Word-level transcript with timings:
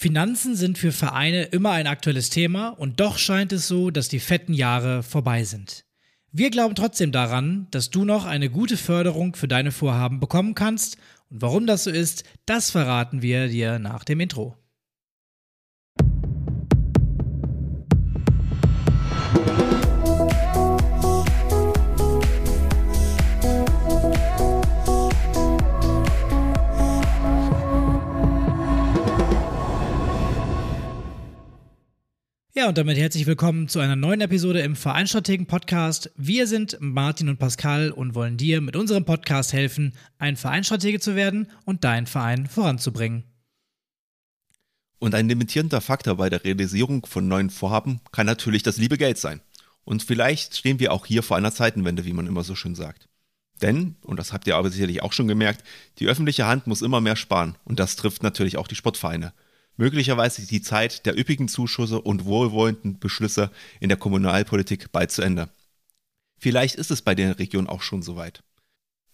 Finanzen 0.00 0.54
sind 0.54 0.78
für 0.78 0.92
Vereine 0.92 1.42
immer 1.42 1.72
ein 1.72 1.88
aktuelles 1.88 2.30
Thema 2.30 2.68
und 2.68 3.00
doch 3.00 3.18
scheint 3.18 3.52
es 3.52 3.66
so, 3.66 3.90
dass 3.90 4.06
die 4.06 4.20
fetten 4.20 4.54
Jahre 4.54 5.02
vorbei 5.02 5.42
sind. 5.42 5.86
Wir 6.30 6.50
glauben 6.50 6.76
trotzdem 6.76 7.10
daran, 7.10 7.66
dass 7.72 7.90
du 7.90 8.04
noch 8.04 8.24
eine 8.24 8.48
gute 8.48 8.76
Förderung 8.76 9.34
für 9.34 9.48
deine 9.48 9.72
Vorhaben 9.72 10.20
bekommen 10.20 10.54
kannst 10.54 10.98
und 11.30 11.42
warum 11.42 11.66
das 11.66 11.82
so 11.82 11.90
ist, 11.90 12.22
das 12.46 12.70
verraten 12.70 13.22
wir 13.22 13.48
dir 13.48 13.80
nach 13.80 14.04
dem 14.04 14.20
Intro. 14.20 14.56
Ja, 32.58 32.66
und 32.66 32.76
damit 32.76 32.98
herzlich 32.98 33.24
willkommen 33.26 33.68
zu 33.68 33.78
einer 33.78 33.94
neuen 33.94 34.20
Episode 34.20 34.58
im 34.62 34.74
Vereinstrategen 34.74 35.46
Podcast. 35.46 36.10
Wir 36.16 36.48
sind 36.48 36.76
Martin 36.80 37.28
und 37.28 37.38
Pascal 37.38 37.92
und 37.92 38.16
wollen 38.16 38.36
dir 38.36 38.60
mit 38.60 38.74
unserem 38.74 39.04
Podcast 39.04 39.52
helfen, 39.52 39.92
ein 40.18 40.34
Vereinstratege 40.34 40.98
zu 40.98 41.14
werden 41.14 41.52
und 41.66 41.84
deinen 41.84 42.08
Verein 42.08 42.48
voranzubringen. 42.48 43.22
Und 44.98 45.14
ein 45.14 45.28
limitierender 45.28 45.80
Faktor 45.80 46.16
bei 46.16 46.30
der 46.30 46.42
Realisierung 46.42 47.06
von 47.06 47.28
neuen 47.28 47.50
Vorhaben 47.50 48.00
kann 48.10 48.26
natürlich 48.26 48.64
das 48.64 48.76
liebe 48.76 48.98
Geld 48.98 49.18
sein. 49.18 49.40
Und 49.84 50.02
vielleicht 50.02 50.56
stehen 50.56 50.80
wir 50.80 50.92
auch 50.92 51.06
hier 51.06 51.22
vor 51.22 51.36
einer 51.36 51.52
Zeitenwende, 51.52 52.06
wie 52.06 52.12
man 52.12 52.26
immer 52.26 52.42
so 52.42 52.56
schön 52.56 52.74
sagt. 52.74 53.08
Denn, 53.62 53.94
und 54.02 54.18
das 54.18 54.32
habt 54.32 54.48
ihr 54.48 54.56
aber 54.56 54.70
sicherlich 54.70 55.00
auch 55.04 55.12
schon 55.12 55.28
gemerkt, 55.28 55.62
die 56.00 56.08
öffentliche 56.08 56.46
Hand 56.46 56.66
muss 56.66 56.82
immer 56.82 57.00
mehr 57.00 57.14
sparen. 57.14 57.54
Und 57.62 57.78
das 57.78 57.94
trifft 57.94 58.24
natürlich 58.24 58.56
auch 58.56 58.66
die 58.66 58.74
Sportvereine 58.74 59.32
möglicherweise 59.78 60.46
die 60.46 60.60
Zeit 60.60 61.06
der 61.06 61.18
üppigen 61.18 61.48
Zuschüsse 61.48 62.00
und 62.02 62.26
wohlwollenden 62.26 62.98
Beschlüsse 62.98 63.50
in 63.80 63.88
der 63.88 63.96
Kommunalpolitik 63.96 64.92
bald 64.92 65.10
zu 65.10 65.22
Ende. 65.22 65.48
Vielleicht 66.38 66.74
ist 66.74 66.90
es 66.90 67.00
bei 67.00 67.14
der 67.14 67.38
Region 67.38 67.66
auch 67.66 67.80
schon 67.80 68.02
soweit. 68.02 68.42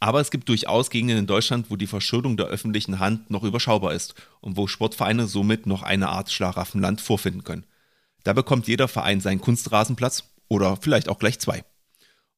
Aber 0.00 0.20
es 0.20 0.30
gibt 0.30 0.48
durchaus 0.48 0.90
Gegenden 0.90 1.18
in 1.18 1.26
Deutschland, 1.26 1.70
wo 1.70 1.76
die 1.76 1.86
Verschuldung 1.86 2.36
der 2.36 2.46
öffentlichen 2.46 2.98
Hand 2.98 3.30
noch 3.30 3.44
überschaubar 3.44 3.94
ist 3.94 4.14
und 4.40 4.56
wo 4.56 4.66
Sportvereine 4.66 5.26
somit 5.26 5.66
noch 5.66 5.82
eine 5.82 6.08
Art 6.08 6.30
Schlaraffenland 6.30 7.00
vorfinden 7.00 7.44
können. 7.44 7.64
Da 8.24 8.32
bekommt 8.32 8.66
jeder 8.66 8.88
Verein 8.88 9.20
seinen 9.20 9.40
Kunstrasenplatz 9.40 10.24
oder 10.48 10.76
vielleicht 10.76 11.08
auch 11.08 11.18
gleich 11.18 11.38
zwei. 11.38 11.64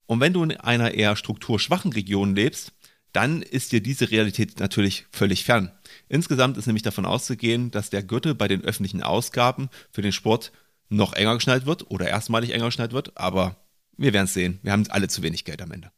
Und 0.06 0.20
wenn 0.20 0.32
du 0.32 0.42
in 0.42 0.52
einer 0.52 0.94
eher 0.94 1.16
strukturschwachen 1.16 1.92
Region 1.92 2.36
lebst, 2.36 2.72
dann 3.16 3.40
ist 3.40 3.72
dir 3.72 3.80
diese 3.80 4.10
Realität 4.10 4.60
natürlich 4.60 5.06
völlig 5.10 5.44
fern. 5.44 5.72
Insgesamt 6.08 6.58
ist 6.58 6.66
nämlich 6.66 6.82
davon 6.82 7.06
auszugehen, 7.06 7.70
dass 7.70 7.88
der 7.88 8.02
Gürtel 8.02 8.34
bei 8.34 8.46
den 8.46 8.62
öffentlichen 8.62 9.02
Ausgaben 9.02 9.70
für 9.90 10.02
den 10.02 10.12
Sport 10.12 10.52
noch 10.90 11.14
enger 11.14 11.34
geschnallt 11.34 11.64
wird 11.64 11.90
oder 11.90 12.06
erstmalig 12.06 12.52
enger 12.52 12.66
geschnallt 12.66 12.92
wird, 12.92 13.16
aber 13.16 13.56
wir 13.96 14.12
werden 14.12 14.26
es 14.26 14.34
sehen. 14.34 14.58
Wir 14.62 14.72
haben 14.72 14.84
alle 14.90 15.08
zu 15.08 15.22
wenig 15.22 15.46
Geld 15.46 15.62
am 15.62 15.72
Ende. 15.72 15.90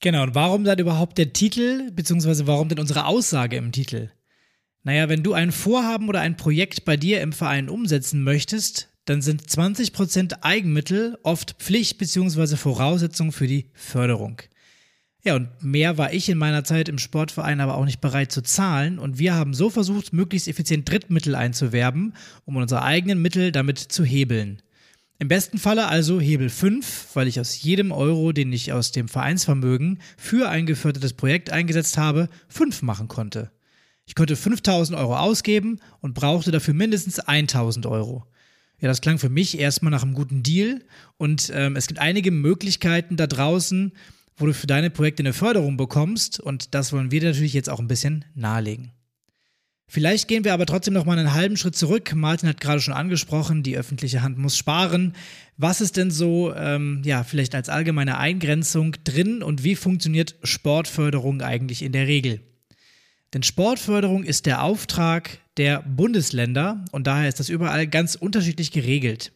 Genau, 0.00 0.22
und 0.22 0.36
warum 0.36 0.62
dann 0.62 0.78
überhaupt 0.78 1.18
der 1.18 1.32
Titel, 1.32 1.90
beziehungsweise 1.90 2.46
warum 2.46 2.68
denn 2.68 2.78
unsere 2.78 3.06
Aussage 3.06 3.56
im 3.56 3.72
Titel? 3.72 4.12
Naja, 4.84 5.08
wenn 5.08 5.24
du 5.24 5.32
ein 5.32 5.50
Vorhaben 5.50 6.08
oder 6.08 6.20
ein 6.20 6.36
Projekt 6.36 6.84
bei 6.84 6.96
dir 6.96 7.20
im 7.22 7.32
Verein 7.32 7.68
umsetzen 7.68 8.22
möchtest, 8.22 8.88
dann 9.04 9.20
sind 9.20 9.42
20% 9.42 10.42
Eigenmittel 10.42 11.18
oft 11.24 11.56
Pflicht 11.58 11.98
beziehungsweise 11.98 12.56
Voraussetzung 12.56 13.32
für 13.32 13.48
die 13.48 13.70
Förderung. 13.74 14.40
Ja, 15.22 15.36
und 15.36 15.48
mehr 15.62 15.98
war 15.98 16.12
ich 16.14 16.28
in 16.30 16.38
meiner 16.38 16.64
Zeit 16.64 16.88
im 16.88 16.98
Sportverein 16.98 17.60
aber 17.60 17.76
auch 17.76 17.84
nicht 17.84 18.00
bereit 18.00 18.32
zu 18.32 18.42
zahlen. 18.42 18.98
Und 18.98 19.18
wir 19.18 19.34
haben 19.34 19.52
so 19.52 19.68
versucht, 19.68 20.12
möglichst 20.12 20.48
effizient 20.48 20.88
Drittmittel 20.88 21.34
einzuwerben, 21.34 22.14
um 22.46 22.56
unsere 22.56 22.82
eigenen 22.82 23.20
Mittel 23.20 23.52
damit 23.52 23.78
zu 23.78 24.04
hebeln. 24.04 24.62
Im 25.18 25.28
besten 25.28 25.58
Falle 25.58 25.88
also 25.88 26.18
Hebel 26.18 26.48
5, 26.48 27.08
weil 27.12 27.28
ich 27.28 27.38
aus 27.38 27.60
jedem 27.62 27.92
Euro, 27.92 28.32
den 28.32 28.50
ich 28.54 28.72
aus 28.72 28.90
dem 28.90 29.06
Vereinsvermögen 29.06 29.98
für 30.16 30.48
ein 30.48 30.64
gefördertes 30.64 31.12
Projekt 31.12 31.50
eingesetzt 31.50 31.98
habe, 31.98 32.30
5 32.48 32.80
machen 32.80 33.06
konnte. 33.06 33.50
Ich 34.06 34.14
konnte 34.14 34.34
5000 34.34 34.98
Euro 34.98 35.18
ausgeben 35.18 35.78
und 36.00 36.14
brauchte 36.14 36.50
dafür 36.50 36.72
mindestens 36.72 37.20
1000 37.20 37.84
Euro. 37.84 38.24
Ja, 38.80 38.88
das 38.88 39.02
klang 39.02 39.18
für 39.18 39.28
mich 39.28 39.58
erstmal 39.58 39.90
nach 39.90 40.02
einem 40.02 40.14
guten 40.14 40.42
Deal 40.42 40.80
und 41.18 41.52
ähm, 41.54 41.76
es 41.76 41.86
gibt 41.86 42.00
einige 42.00 42.30
Möglichkeiten 42.30 43.18
da 43.18 43.26
draußen, 43.26 43.92
wo 44.36 44.46
du 44.46 44.54
für 44.54 44.66
deine 44.66 44.90
Projekte 44.90 45.22
eine 45.22 45.32
Förderung 45.32 45.76
bekommst 45.76 46.40
und 46.40 46.74
das 46.74 46.92
wollen 46.92 47.10
wir 47.10 47.22
natürlich 47.22 47.52
jetzt 47.52 47.70
auch 47.70 47.80
ein 47.80 47.88
bisschen 47.88 48.24
nahelegen. 48.34 48.92
Vielleicht 49.92 50.28
gehen 50.28 50.44
wir 50.44 50.54
aber 50.54 50.66
trotzdem 50.66 50.94
noch 50.94 51.04
mal 51.04 51.18
einen 51.18 51.34
halben 51.34 51.56
Schritt 51.56 51.74
zurück. 51.74 52.14
Martin 52.14 52.48
hat 52.48 52.60
gerade 52.60 52.80
schon 52.80 52.94
angesprochen, 52.94 53.64
die 53.64 53.76
öffentliche 53.76 54.22
Hand 54.22 54.38
muss 54.38 54.56
sparen. 54.56 55.14
Was 55.56 55.80
ist 55.80 55.96
denn 55.96 56.12
so, 56.12 56.54
ähm, 56.54 57.02
ja, 57.04 57.24
vielleicht 57.24 57.56
als 57.56 57.68
allgemeine 57.68 58.16
Eingrenzung 58.16 58.94
drin 59.02 59.42
und 59.42 59.64
wie 59.64 59.74
funktioniert 59.74 60.36
Sportförderung 60.44 61.42
eigentlich 61.42 61.82
in 61.82 61.90
der 61.90 62.06
Regel? 62.06 62.40
Denn 63.34 63.42
Sportförderung 63.42 64.22
ist 64.22 64.46
der 64.46 64.62
Auftrag 64.62 65.38
der 65.56 65.82
Bundesländer 65.82 66.84
und 66.92 67.08
daher 67.08 67.28
ist 67.28 67.40
das 67.40 67.48
überall 67.48 67.88
ganz 67.88 68.14
unterschiedlich 68.14 68.70
geregelt. 68.70 69.32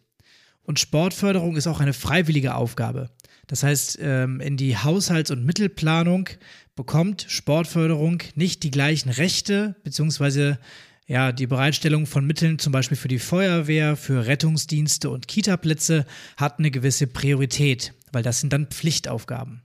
Und 0.64 0.80
Sportförderung 0.80 1.56
ist 1.56 1.66
auch 1.66 1.80
eine 1.80 1.92
freiwillige 1.92 2.54
Aufgabe. 2.54 3.10
Das 3.47 3.62
heißt, 3.62 3.98
ähm, 4.00 4.41
in 4.41 4.56
die 4.56 4.76
Haushalts- 4.76 5.30
und 5.30 5.44
Mittelplanung 5.44 6.28
bekommt 6.75 7.26
Sportförderung 7.28 8.22
nicht 8.34 8.62
die 8.62 8.70
gleichen 8.70 9.10
Rechte, 9.10 9.76
beziehungsweise 9.84 10.58
ja, 11.06 11.32
die 11.32 11.47
Bereitstellung 11.47 12.06
von 12.06 12.26
Mitteln 12.26 12.58
zum 12.58 12.72
Beispiel 12.72 12.97
für 12.97 13.08
die 13.08 13.19
Feuerwehr, 13.19 13.97
für 13.97 14.26
Rettungsdienste 14.26 15.10
und 15.10 15.28
Kitaplätze 15.28 16.06
hat 16.38 16.58
eine 16.58 16.70
gewisse 16.70 17.06
Priorität, 17.06 17.92
weil 18.10 18.22
das 18.22 18.41
sind 18.41 18.52
dann 18.52 18.69
Pflichtaufgaben. 18.69 19.62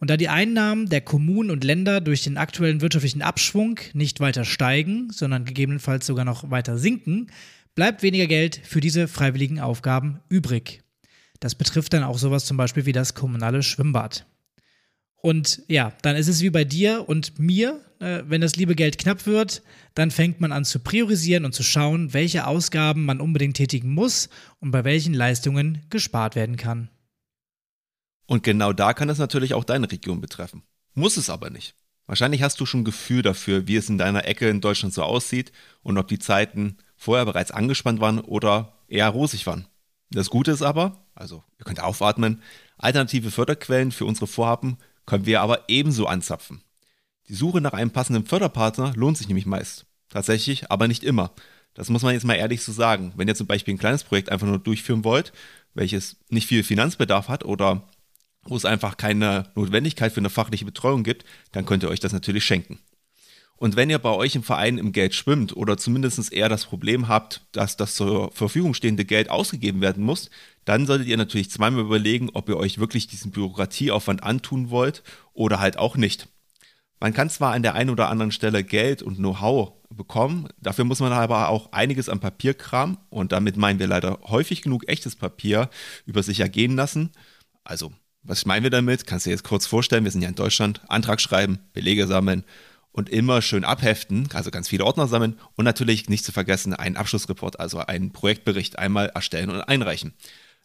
Und 0.00 0.10
da 0.10 0.16
die 0.16 0.28
Einnahmen 0.28 0.88
der 0.88 1.00
Kommunen 1.00 1.50
und 1.50 1.64
Länder 1.64 2.00
durch 2.00 2.22
den 2.22 2.38
aktuellen 2.38 2.80
wirtschaftlichen 2.80 3.20
Abschwung 3.20 3.80
nicht 3.92 4.20
weiter 4.20 4.44
steigen, 4.44 5.10
sondern 5.10 5.44
gegebenenfalls 5.44 6.06
sogar 6.06 6.24
noch 6.24 6.50
weiter 6.50 6.78
sinken, 6.78 7.30
bleibt 7.78 8.02
weniger 8.02 8.26
Geld 8.26 8.60
für 8.64 8.80
diese 8.80 9.06
freiwilligen 9.06 9.60
Aufgaben 9.60 10.18
übrig. 10.28 10.82
Das 11.38 11.54
betrifft 11.54 11.92
dann 11.92 12.02
auch 12.02 12.18
sowas 12.18 12.44
zum 12.44 12.56
Beispiel 12.56 12.86
wie 12.86 12.92
das 12.92 13.14
kommunale 13.14 13.62
Schwimmbad. 13.62 14.26
Und 15.14 15.62
ja, 15.68 15.92
dann 16.02 16.16
ist 16.16 16.26
es 16.26 16.42
wie 16.42 16.50
bei 16.50 16.64
dir 16.64 17.08
und 17.08 17.38
mir, 17.38 17.80
äh, 18.00 18.24
wenn 18.26 18.40
das 18.40 18.56
liebe 18.56 18.74
Geld 18.74 18.98
knapp 18.98 19.26
wird, 19.26 19.62
dann 19.94 20.10
fängt 20.10 20.40
man 20.40 20.50
an 20.50 20.64
zu 20.64 20.80
priorisieren 20.80 21.44
und 21.44 21.54
zu 21.54 21.62
schauen, 21.62 22.12
welche 22.12 22.48
Ausgaben 22.48 23.04
man 23.04 23.20
unbedingt 23.20 23.56
tätigen 23.56 23.94
muss 23.94 24.28
und 24.58 24.72
bei 24.72 24.82
welchen 24.82 25.14
Leistungen 25.14 25.82
gespart 25.88 26.34
werden 26.34 26.56
kann. 26.56 26.90
Und 28.26 28.42
genau 28.42 28.72
da 28.72 28.92
kann 28.92 29.08
es 29.08 29.18
natürlich 29.18 29.54
auch 29.54 29.62
deine 29.62 29.88
Region 29.88 30.20
betreffen. 30.20 30.64
Muss 30.94 31.16
es 31.16 31.30
aber 31.30 31.48
nicht. 31.48 31.76
Wahrscheinlich 32.06 32.42
hast 32.42 32.58
du 32.58 32.66
schon 32.66 32.80
ein 32.80 32.84
Gefühl 32.84 33.22
dafür, 33.22 33.68
wie 33.68 33.76
es 33.76 33.88
in 33.88 33.98
deiner 33.98 34.26
Ecke 34.26 34.48
in 34.48 34.60
Deutschland 34.60 34.94
so 34.94 35.04
aussieht 35.04 35.52
und 35.82 35.96
ob 35.96 36.08
die 36.08 36.18
Zeiten 36.18 36.78
vorher 36.98 37.24
bereits 37.24 37.50
angespannt 37.50 38.00
waren 38.00 38.20
oder 38.20 38.74
eher 38.88 39.08
rosig 39.08 39.46
waren. 39.46 39.66
Das 40.10 40.28
Gute 40.28 40.50
ist 40.50 40.62
aber, 40.62 41.06
also 41.14 41.42
ihr 41.58 41.64
könnt 41.64 41.80
aufatmen, 41.80 42.42
alternative 42.76 43.30
Förderquellen 43.30 43.92
für 43.92 44.04
unsere 44.04 44.26
Vorhaben 44.26 44.76
können 45.06 45.24
wir 45.24 45.40
aber 45.40 45.64
ebenso 45.68 46.06
anzapfen. 46.06 46.62
Die 47.28 47.34
Suche 47.34 47.60
nach 47.60 47.72
einem 47.72 47.90
passenden 47.90 48.26
Förderpartner 48.26 48.92
lohnt 48.94 49.16
sich 49.16 49.28
nämlich 49.28 49.46
meist. 49.46 49.86
Tatsächlich, 50.08 50.70
aber 50.70 50.88
nicht 50.88 51.04
immer. 51.04 51.32
Das 51.74 51.90
muss 51.90 52.02
man 52.02 52.14
jetzt 52.14 52.24
mal 52.24 52.34
ehrlich 52.34 52.62
so 52.62 52.72
sagen. 52.72 53.12
Wenn 53.16 53.28
ihr 53.28 53.34
zum 53.34 53.46
Beispiel 53.46 53.74
ein 53.74 53.78
kleines 53.78 54.04
Projekt 54.04 54.30
einfach 54.30 54.46
nur 54.46 54.58
durchführen 54.58 55.04
wollt, 55.04 55.32
welches 55.74 56.16
nicht 56.28 56.46
viel 56.46 56.64
Finanzbedarf 56.64 57.28
hat 57.28 57.44
oder 57.44 57.86
wo 58.42 58.56
es 58.56 58.64
einfach 58.64 58.96
keine 58.96 59.50
Notwendigkeit 59.54 60.12
für 60.12 60.20
eine 60.20 60.30
fachliche 60.30 60.64
Betreuung 60.64 61.04
gibt, 61.04 61.24
dann 61.52 61.66
könnt 61.66 61.82
ihr 61.82 61.90
euch 61.90 62.00
das 62.00 62.12
natürlich 62.12 62.44
schenken. 62.44 62.78
Und 63.58 63.74
wenn 63.74 63.90
ihr 63.90 63.98
bei 63.98 64.10
euch 64.10 64.36
im 64.36 64.44
Verein 64.44 64.78
im 64.78 64.92
Geld 64.92 65.16
schwimmt 65.16 65.56
oder 65.56 65.76
zumindest 65.76 66.32
eher 66.32 66.48
das 66.48 66.64
Problem 66.64 67.08
habt, 67.08 67.42
dass 67.50 67.76
das 67.76 67.96
zur 67.96 68.30
Verfügung 68.30 68.72
stehende 68.72 69.04
Geld 69.04 69.30
ausgegeben 69.30 69.80
werden 69.80 70.04
muss, 70.04 70.30
dann 70.64 70.86
solltet 70.86 71.08
ihr 71.08 71.16
natürlich 71.16 71.50
zweimal 71.50 71.82
überlegen, 71.82 72.30
ob 72.34 72.48
ihr 72.48 72.56
euch 72.56 72.78
wirklich 72.78 73.08
diesen 73.08 73.32
Bürokratieaufwand 73.32 74.22
antun 74.22 74.70
wollt 74.70 75.02
oder 75.32 75.58
halt 75.58 75.76
auch 75.76 75.96
nicht. 75.96 76.28
Man 77.00 77.12
kann 77.12 77.30
zwar 77.30 77.52
an 77.52 77.64
der 77.64 77.74
einen 77.74 77.90
oder 77.90 78.08
anderen 78.08 78.30
Stelle 78.30 78.62
Geld 78.62 79.02
und 79.02 79.16
Know-how 79.16 79.72
bekommen, 79.90 80.48
dafür 80.60 80.84
muss 80.84 81.00
man 81.00 81.12
aber 81.12 81.48
auch 81.48 81.72
einiges 81.72 82.08
an 82.08 82.20
Papierkram 82.20 82.98
und 83.10 83.32
damit 83.32 83.56
meinen 83.56 83.80
wir 83.80 83.88
leider 83.88 84.20
häufig 84.24 84.62
genug 84.62 84.88
echtes 84.88 85.16
Papier 85.16 85.68
über 86.06 86.22
sich 86.22 86.38
ergehen 86.38 86.76
lassen. 86.76 87.10
Also, 87.64 87.92
was 88.22 88.46
meinen 88.46 88.62
wir 88.62 88.70
damit? 88.70 89.06
Kannst 89.06 89.26
du 89.26 89.30
dir 89.30 89.34
jetzt 89.34 89.44
kurz 89.44 89.66
vorstellen, 89.66 90.04
wir 90.04 90.10
sind 90.12 90.22
ja 90.22 90.28
in 90.28 90.34
Deutschland, 90.34 90.80
Antrag 90.88 91.20
schreiben, 91.20 91.58
Belege 91.72 92.06
sammeln 92.06 92.44
und 92.92 93.08
immer 93.08 93.42
schön 93.42 93.64
abheften, 93.64 94.28
also 94.32 94.50
ganz 94.50 94.68
viele 94.68 94.84
Ordner 94.84 95.06
sammeln 95.06 95.38
und 95.56 95.64
natürlich 95.64 96.08
nicht 96.08 96.24
zu 96.24 96.32
vergessen 96.32 96.74
einen 96.74 96.96
Abschlussreport, 96.96 97.60
also 97.60 97.78
einen 97.78 98.12
Projektbericht 98.12 98.78
einmal 98.78 99.08
erstellen 99.08 99.50
und 99.50 99.62
einreichen. 99.62 100.14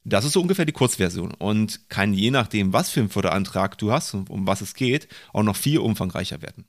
Das 0.06 0.26
ist 0.26 0.34
so 0.34 0.42
ungefähr 0.42 0.66
die 0.66 0.74
Kurzversion 0.74 1.34
und 1.34 1.90
kann 1.90 2.14
je 2.14 2.32
nachdem, 2.32 2.74
was 2.74 2.90
für 2.90 3.00
einen 3.00 3.10
Förderantrag 3.10 3.78
du 3.78 3.92
hast 3.92 4.14
und 4.14 4.30
um 4.30 4.46
was 4.48 4.62
es 4.62 4.74
geht, 4.74 5.08
auch 5.32 5.44
noch 5.44 5.56
viel 5.56 5.80
umfangreicher 5.80 6.42
werden. 6.42 6.66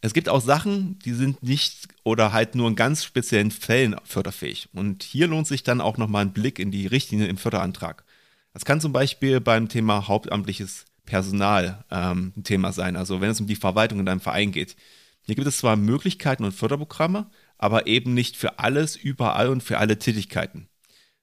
Es 0.00 0.14
gibt 0.14 0.28
auch 0.28 0.40
Sachen, 0.40 0.98
die 1.00 1.12
sind 1.12 1.42
nicht 1.44 1.88
oder 2.02 2.32
halt 2.32 2.56
nur 2.56 2.68
in 2.68 2.74
ganz 2.74 3.04
speziellen 3.04 3.52
Fällen 3.52 3.96
förderfähig. 4.02 4.68
Und 4.72 5.04
hier 5.04 5.28
lohnt 5.28 5.46
sich 5.46 5.62
dann 5.62 5.80
auch 5.80 5.96
nochmal 5.96 6.24
ein 6.24 6.32
Blick 6.32 6.58
in 6.58 6.72
die 6.72 6.88
Richtlinie 6.88 7.28
im 7.28 7.36
Förderantrag. 7.36 8.04
Das 8.52 8.64
kann 8.64 8.80
zum 8.80 8.92
Beispiel 8.92 9.40
beim 9.40 9.68
Thema 9.68 10.08
hauptamtliches 10.08 10.86
Personal 11.04 11.84
ähm, 11.90 12.32
ein 12.36 12.44
Thema 12.44 12.72
sein, 12.72 12.96
also 12.96 13.20
wenn 13.20 13.30
es 13.30 13.40
um 13.40 13.46
die 13.46 13.56
Verwaltung 13.56 14.00
in 14.00 14.06
deinem 14.06 14.20
Verein 14.20 14.52
geht. 14.52 14.76
Hier 15.22 15.34
gibt 15.34 15.46
es 15.46 15.58
zwar 15.58 15.76
Möglichkeiten 15.76 16.44
und 16.44 16.52
Förderprogramme, 16.52 17.30
aber 17.58 17.86
eben 17.86 18.14
nicht 18.14 18.36
für 18.36 18.58
alles, 18.58 18.96
überall 18.96 19.48
und 19.48 19.62
für 19.62 19.78
alle 19.78 19.98
Tätigkeiten. 19.98 20.68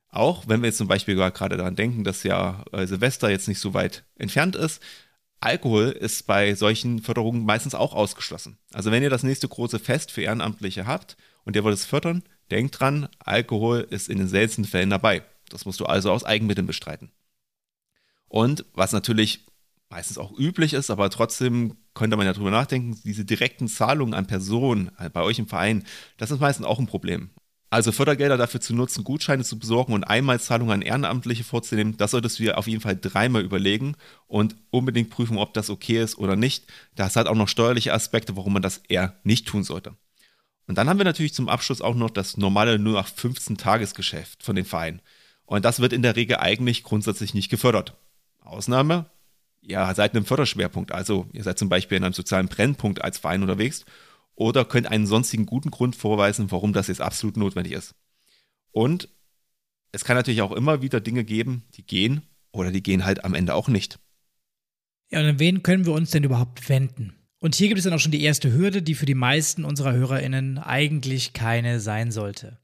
Auch 0.10 0.48
wenn 0.48 0.62
wir 0.62 0.68
jetzt 0.68 0.78
zum 0.78 0.88
Beispiel 0.88 1.16
gerade 1.16 1.58
daran 1.58 1.76
denken, 1.76 2.04
dass 2.04 2.24
ja 2.24 2.64
äh, 2.72 2.88
Silvester 2.88 3.30
jetzt 3.30 3.48
nicht 3.48 3.60
so 3.60 3.74
weit 3.74 4.06
entfernt 4.16 4.56
ist, 4.56 4.82
Alkohol 5.42 5.90
ist 5.90 6.28
bei 6.28 6.54
solchen 6.56 7.02
Förderungen 7.02 7.46
meistens 7.46 7.76
auch 7.76 7.94
ausgeschlossen. 7.94 8.58
Also 8.74 8.92
wenn 8.92 9.04
ihr 9.04 9.10
das 9.10 9.24
nächste 9.24 9.48
große 9.48 9.80
Fest 9.80 10.12
für 10.12 10.22
Ehrenamtliche 10.22 10.86
habt 10.86 11.16
und 11.46 11.56
ihr 11.56 11.64
wollt 11.64 11.76
es 11.76 11.86
fördern, 11.86 12.24
denkt 12.52 12.80
dran, 12.80 13.08
Alkohol 13.20 13.88
ist 13.90 14.10
in 14.10 14.18
den 14.18 14.28
seltensten 14.28 14.66
Fällen 14.66 14.90
dabei. 14.90 15.24
Das 15.50 15.66
musst 15.66 15.80
du 15.80 15.86
also 15.86 16.12
aus 16.12 16.24
Eigenmitteln 16.24 16.68
bestreiten. 16.68 17.12
Und 18.28 18.66
was 18.74 18.92
natürlich 18.92 19.46
meistens 19.90 20.18
auch 20.18 20.38
üblich 20.38 20.74
ist, 20.74 20.92
aber 20.92 21.10
trotzdem 21.10 21.76
könnte 21.94 22.16
man 22.16 22.26
ja 22.26 22.34
drüber 22.34 22.52
nachdenken, 22.52 23.00
diese 23.04 23.26
direkten 23.26 23.68
Zahlungen 23.68 24.14
an 24.14 24.28
Personen 24.28 24.92
äh, 25.00 25.10
bei 25.10 25.22
euch 25.22 25.40
im 25.40 25.48
Verein, 25.48 25.84
das 26.18 26.32
ist 26.32 26.40
meistens 26.40 26.66
auch 26.66 26.80
ein 26.80 26.88
Problem. 26.88 27.32
Also 27.72 27.92
Fördergelder 27.92 28.38
dafür 28.38 28.62
zu 28.62 28.74
nutzen, 28.74 29.04
Gutscheine 29.04 29.44
zu 29.44 29.60
besorgen 29.60 29.94
und 29.94 30.04
Einmalzahlungen 30.04 30.74
an 30.74 30.82
Ehrenamtliche 30.82 31.44
vorzunehmen, 31.44 31.98
das 31.98 32.12
solltest 32.12 32.40
du 32.40 32.44
dir 32.44 32.58
auf 32.58 32.68
jeden 32.68 32.82
Fall 32.82 32.98
dreimal 33.00 33.44
überlegen 33.44 33.96
und 34.26 34.56
unbedingt 34.72 35.12
prüfen, 35.12 35.38
ob 35.38 35.54
das 35.54 35.70
okay 35.70 36.02
ist 36.02 36.18
oder 36.18 36.36
nicht. 36.36 36.66
Das 36.96 37.16
hat 37.16 37.28
auch 37.28 37.36
noch 37.36 37.48
steuerliche 37.48 37.94
Aspekte, 37.94 38.36
warum 38.36 38.54
man 38.54 38.64
das 38.64 38.82
eher 38.88 39.20
nicht 39.24 39.48
tun 39.48 39.64
sollte. 39.64 39.96
Und 40.66 40.78
dann 40.78 40.90
haben 40.90 41.00
wir 41.00 41.06
natürlich 41.06 41.34
zum 41.34 41.50
Abschluss 41.50 41.82
auch 41.82 41.96
noch 41.96 42.10
das 42.10 42.38
normale 42.38 42.80
nur 42.80 42.94
nach 42.94 43.08
15 43.08 43.58
Tagesgeschäft 43.58 44.44
von 44.44 44.56
den 44.56 44.66
Vereinen. 44.66 45.02
Und 45.46 45.66
das 45.66 45.80
wird 45.80 45.94
in 45.94 46.04
der 46.04 46.16
Regel 46.16 46.38
eigentlich 46.38 46.84
grundsätzlich 46.84 47.34
nicht 47.34 47.50
gefördert. 47.50 47.96
Ausnahme, 48.40 49.10
ihr 49.62 49.94
seid 49.96 50.14
in 50.14 50.18
einem 50.18 50.26
Förderschwerpunkt, 50.26 50.92
also 50.92 51.28
ihr 51.34 51.44
seid 51.44 51.60
zum 51.60 51.70
Beispiel 51.70 51.98
in 51.98 52.04
einem 52.04 52.14
sozialen 52.14 52.48
Brennpunkt 52.48 53.04
als 53.04 53.18
Verein 53.18 53.42
unterwegs 53.42 53.86
oder 54.36 54.66
könnt 54.66 54.88
einen 54.88 55.08
sonstigen 55.08 55.46
guten 55.46 55.72
Grund 55.72 55.96
vorweisen, 55.96 56.52
warum 56.52 56.74
das 56.74 56.88
jetzt 56.88 57.02
absolut 57.02 57.38
notwendig 57.38 57.74
ist. 57.74 57.96
Und 58.72 59.10
es 59.92 60.04
kann 60.04 60.16
natürlich 60.16 60.42
auch 60.42 60.52
immer 60.52 60.82
wieder 60.82 61.02
Dinge 61.02 61.24
geben, 61.24 61.64
die 61.76 61.86
gehen 61.86 62.22
oder 62.52 62.72
die 62.72 62.84
gehen 62.84 63.06
halt 63.06 63.26
am 63.26 63.34
Ende 63.34 63.54
auch 63.56 63.68
nicht. 63.68 64.00
Ja, 65.10 65.20
und 65.20 65.26
an 65.26 65.40
wen 65.40 65.64
können 65.64 65.86
wir 65.86 65.94
uns 65.94 66.12
denn 66.12 66.24
überhaupt 66.24 66.70
wenden? 66.70 67.16
Und 67.40 67.56
hier 67.56 67.68
gibt 67.68 67.80
es 67.80 67.86
dann 67.86 67.94
auch 67.94 68.00
schon 68.00 68.12
die 68.12 68.24
erste 68.24 68.52
Hürde, 68.54 68.82
die 68.82 68.96
für 68.96 69.06
die 69.06 69.16
meisten 69.16 69.66
unserer 69.66 69.94
HörerInnen 69.94 70.58
eigentlich 70.58 71.34
keine 71.34 71.80
sein 71.80 72.12
sollte. 72.12 72.60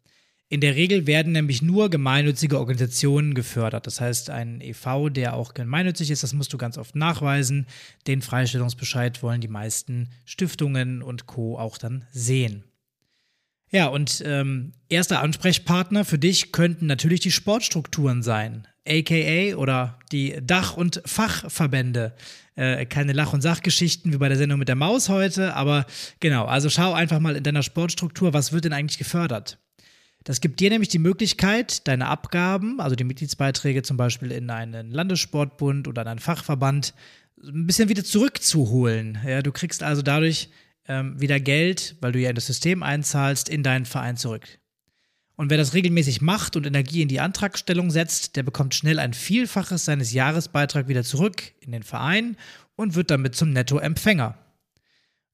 In 0.48 0.62
der 0.62 0.76
Regel 0.76 1.08
werden 1.08 1.32
nämlich 1.32 1.64
nur 1.64 1.90
gemeinnützige 1.90 2.60
Organisationen 2.60 3.34
gefördert. 3.34 3.88
Das 3.88 4.00
heißt, 4.00 4.30
ein 4.30 4.62
EV, 4.62 5.10
der 5.10 5.34
auch 5.34 5.56
gemeinnützig 5.56 6.12
ist, 6.12 6.22
das 6.22 6.34
musst 6.34 6.54
du 6.54 6.58
ganz 6.58 6.78
oft 6.78 6.96
nachweisen. 6.96 7.66
Den 8.06 8.22
Freistellungsbescheid 8.22 9.24
wollen 9.24 9.42
die 9.42 9.48
meisten 9.48 10.10
Stiftungen 10.24 11.02
und 11.02 11.26
Co. 11.26 11.58
auch 11.58 11.80
dann 11.80 12.06
sehen. 12.12 12.64
Ja, 13.72 13.88
und 13.88 14.22
ähm, 14.24 14.74
erster 14.88 15.22
Ansprechpartner 15.22 16.06
für 16.06 16.20
dich 16.20 16.52
könnten 16.52 16.86
natürlich 16.86 17.22
die 17.22 17.32
Sportstrukturen 17.32 18.22
sein, 18.22 18.68
aka 18.88 19.56
oder 19.56 19.98
die 20.12 20.38
Dach- 20.44 20.78
und 20.78 21.02
Fachverbände. 21.06 22.16
Äh, 22.56 22.86
keine 22.86 23.14
Lach- 23.14 23.34
und 23.34 23.42
Sachgeschichten 23.42 24.14
wie 24.14 24.18
bei 24.18 24.30
der 24.30 24.38
Sendung 24.38 24.60
mit 24.60 24.70
der 24.70 24.76
Maus 24.76 25.10
heute, 25.10 25.56
aber 25.56 25.88
genau, 26.20 26.46
also 26.46 26.70
schau 26.70 26.94
einfach 26.94 27.20
mal 27.20 27.36
in 27.36 27.44
deiner 27.44 27.64
Sportstruktur, 27.64 28.32
was 28.32 28.54
wird 28.54 28.66
denn 28.66 28.74
eigentlich 28.74 29.00
gefördert? 29.00 29.58
Das 30.25 30.42
gibt 30.42 30.60
dir 30.60 30.72
nämlich 30.72 30.89
die 30.89 31.00
Möglichkeit, 31.00 31.88
deine 31.88 32.07
Abgaben, 32.07 32.81
also 32.81 32.95
die 32.95 33.04
Mitgliedsbeiträge 33.04 33.83
zum 33.83 33.95
Beispiel 33.95 34.31
in 34.31 34.50
einen 34.50 34.89
Landessportbund 34.89 35.88
oder 35.88 36.01
in 36.01 36.07
einen 36.07 36.19
Fachverband, 36.19 36.95
ein 37.44 37.68
bisschen 37.68 37.89
wieder 37.89 38.04
zurückzuholen. 38.04 39.19
Ja, 39.24 39.44
du 39.44 39.51
kriegst 39.51 39.83
also 39.83 40.01
dadurch 40.01 40.50
ähm, 40.88 41.22
wieder 41.22 41.39
Geld, 41.39 41.95
weil 42.01 42.12
du 42.12 42.19
ja 42.19 42.30
in 42.30 42.36
das 42.36 42.48
System 42.48 42.81
einzahlst, 42.81 43.50
in 43.50 43.62
deinen 43.62 43.86
Verein 43.86 44.18
zurück. 44.18 44.48
Und 45.36 45.51
wer 45.51 45.60
das 45.60 45.75
regelmäßig 45.75 46.22
macht 46.22 46.56
und 46.56 46.66
Energie 46.66 47.04
in 47.04 47.07
die 47.07 47.19
Antragstellung 47.19 47.92
setzt, 47.92 48.36
der 48.36 48.42
bekommt 48.42 48.74
schnell 48.74 48.98
ein 48.98 49.13
Vielfaches 49.13 49.86
seines 49.86 50.12
Jahresbeitrags 50.12 50.88
wieder 50.88 51.04
zurück 51.04 51.54
in 51.60 51.72
den 51.72 51.83
Verein 51.83 52.36
und 52.75 52.95
wird 52.95 53.12
damit 53.12 53.36
zum 53.36 53.51
Nettoempfänger. 53.51 54.39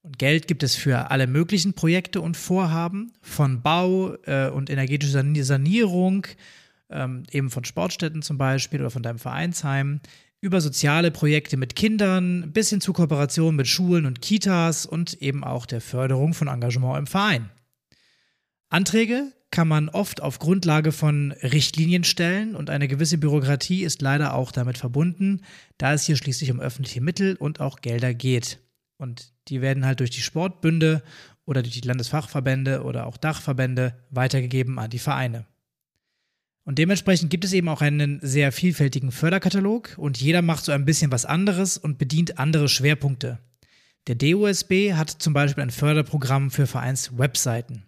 Und 0.03 0.18
Geld 0.18 0.48
gibt 0.48 0.63
es 0.63 0.75
für 0.75 1.12
alle 1.12 1.27
möglichen 1.27 1.74
Projekte 1.74 2.21
und 2.21 2.36
Vorhaben, 2.36 3.13
von 3.21 3.62
Bau 3.62 4.15
äh, 4.25 4.50
und 4.50 4.69
energetischer 4.69 5.24
Sanierung, 5.44 6.25
ähm, 6.89 7.24
eben 7.31 7.51
von 7.51 7.65
Sportstätten 7.65 8.21
zum 8.21 8.38
Beispiel 8.38 8.81
oder 8.81 8.89
von 8.89 9.03
deinem 9.03 9.19
Vereinsheim, 9.19 10.01
über 10.42 10.59
soziale 10.59 11.12
Projekte 11.12 11.56
mit 11.56 11.75
Kindern 11.75 12.51
bis 12.51 12.71
hin 12.71 12.81
zu 12.81 12.94
Kooperationen 12.94 13.56
mit 13.56 13.68
Schulen 13.68 14.07
und 14.07 14.21
Kitas 14.21 14.88
und 14.88 15.21
eben 15.21 15.44
auch 15.44 15.68
der 15.68 15.81
Förderung 15.81 16.33
von 16.33 16.48
Engagement 16.48 16.98
im 16.98 17.06
Verein. 17.06 17.51
Anträge 18.69 19.31
kann 19.51 19.68
man 19.68 19.89
oft 19.89 20.21
auf 20.21 20.39
Grundlage 20.39 20.92
von 20.92 21.33
Richtlinien 21.44 22.03
stellen 22.03 22.56
und 22.56 22.71
eine 22.71 22.88
gewisse 22.88 23.19
Bürokratie 23.19 23.83
ist 23.83 24.01
leider 24.01 24.33
auch 24.33 24.51
damit 24.51 24.80
verbunden, 24.80 25.42
da 25.77 25.94
es 25.94 26.06
hier 26.06 26.15
schließlich 26.15 26.50
um 26.51 26.59
öffentliche 26.59 27.01
Mittel 27.01 27.36
und 27.36 27.59
auch 27.59 27.81
Gelder 27.81 28.15
geht. 28.15 28.59
Und 29.01 29.33
die 29.48 29.62
werden 29.62 29.83
halt 29.83 30.00
durch 30.00 30.12
die 30.12 30.21
Sportbünde 30.21 31.01
oder 31.45 31.63
durch 31.63 31.74
die 31.81 31.88
Landesfachverbände 31.88 32.83
oder 32.83 33.07
auch 33.07 33.18
Dachverbände 33.18 33.95
weitergegeben 34.12 34.77
an 34.77 34.92
die 34.92 35.00
Vereine. 35.00 35.48
Und 36.65 36.77
dementsprechend 36.77 37.31
gibt 37.31 37.44
es 37.44 37.53
eben 37.53 37.68
auch 37.68 37.81
einen 37.81 38.19
sehr 38.21 38.51
vielfältigen 38.51 39.12
Förderkatalog 39.12 39.95
und 39.98 40.21
jeder 40.21 40.44
macht 40.44 40.63
so 40.63 40.71
ein 40.71 40.86
bisschen 40.86 41.12
was 41.12 41.25
anderes 41.25 41.80
und 41.80 41.98
bedient 41.98 42.38
andere 42.38 42.69
Schwerpunkte. 42.69 43.39
Der 44.06 44.13
DUSB 44.13 44.94
hat 44.94 45.09
zum 45.09 45.33
Beispiel 45.33 45.63
ein 45.63 45.71
Förderprogramm 45.71 46.51
für 46.51 46.68
Vereinswebseiten. 46.68 47.88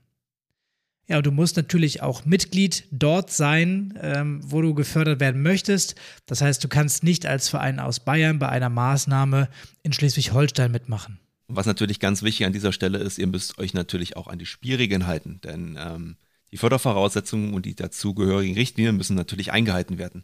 Ja, 1.07 1.21
du 1.21 1.31
musst 1.31 1.57
natürlich 1.57 2.01
auch 2.01 2.23
Mitglied 2.25 2.85
dort 2.91 3.29
sein, 3.29 3.97
ähm, 4.01 4.39
wo 4.44 4.61
du 4.61 4.73
gefördert 4.73 5.19
werden 5.19 5.41
möchtest. 5.41 5.95
Das 6.25 6.41
heißt, 6.41 6.63
du 6.63 6.69
kannst 6.69 7.03
nicht 7.03 7.25
als 7.25 7.50
Verein 7.50 7.79
aus 7.79 8.00
Bayern 8.00 8.39
bei 8.39 8.47
einer 8.47 8.69
Maßnahme 8.69 9.50
in 9.83 9.91
Schleswig-Holstein 9.91 10.71
mitmachen. 10.71 11.19
Was 11.50 11.65
natürlich 11.65 12.00
ganz 12.00 12.23
wichtig 12.23 12.45
an 12.45 12.53
dieser 12.53 12.71
Stelle 12.71 13.00
ist, 13.00 13.17
ihr 13.17 13.27
müsst 13.27 13.57
euch 13.59 13.73
natürlich 13.73 14.15
auch 14.15 14.27
an 14.27 14.39
die 14.39 14.45
Spielregeln 14.45 15.05
halten, 15.05 15.41
denn 15.44 15.77
ähm, 15.77 16.15
die 16.51 16.57
Fördervoraussetzungen 16.57 17.53
und 17.53 17.65
die 17.65 17.75
dazugehörigen 17.75 18.55
Richtlinien 18.55 18.95
müssen 18.95 19.15
natürlich 19.15 19.51
eingehalten 19.51 19.98
werden. 19.98 20.24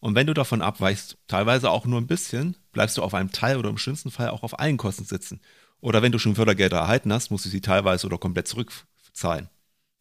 Und 0.00 0.14
wenn 0.14 0.26
du 0.26 0.34
davon 0.34 0.60
abweichst, 0.60 1.16
teilweise 1.26 1.70
auch 1.70 1.86
nur 1.86 2.00
ein 2.00 2.06
bisschen, 2.06 2.56
bleibst 2.72 2.98
du 2.98 3.02
auf 3.02 3.14
einem 3.14 3.32
Teil 3.32 3.56
oder 3.56 3.70
im 3.70 3.78
schlimmsten 3.78 4.10
Fall 4.10 4.28
auch 4.28 4.42
auf 4.42 4.58
allen 4.58 4.76
Kosten 4.76 5.04
sitzen. 5.04 5.40
Oder 5.80 6.02
wenn 6.02 6.12
du 6.12 6.18
schon 6.18 6.34
Fördergelder 6.34 6.78
erhalten 6.78 7.12
hast, 7.12 7.30
musst 7.30 7.46
du 7.46 7.48
sie 7.48 7.60
teilweise 7.60 8.06
oder 8.06 8.18
komplett 8.18 8.46
zurückzahlen. 8.46 9.48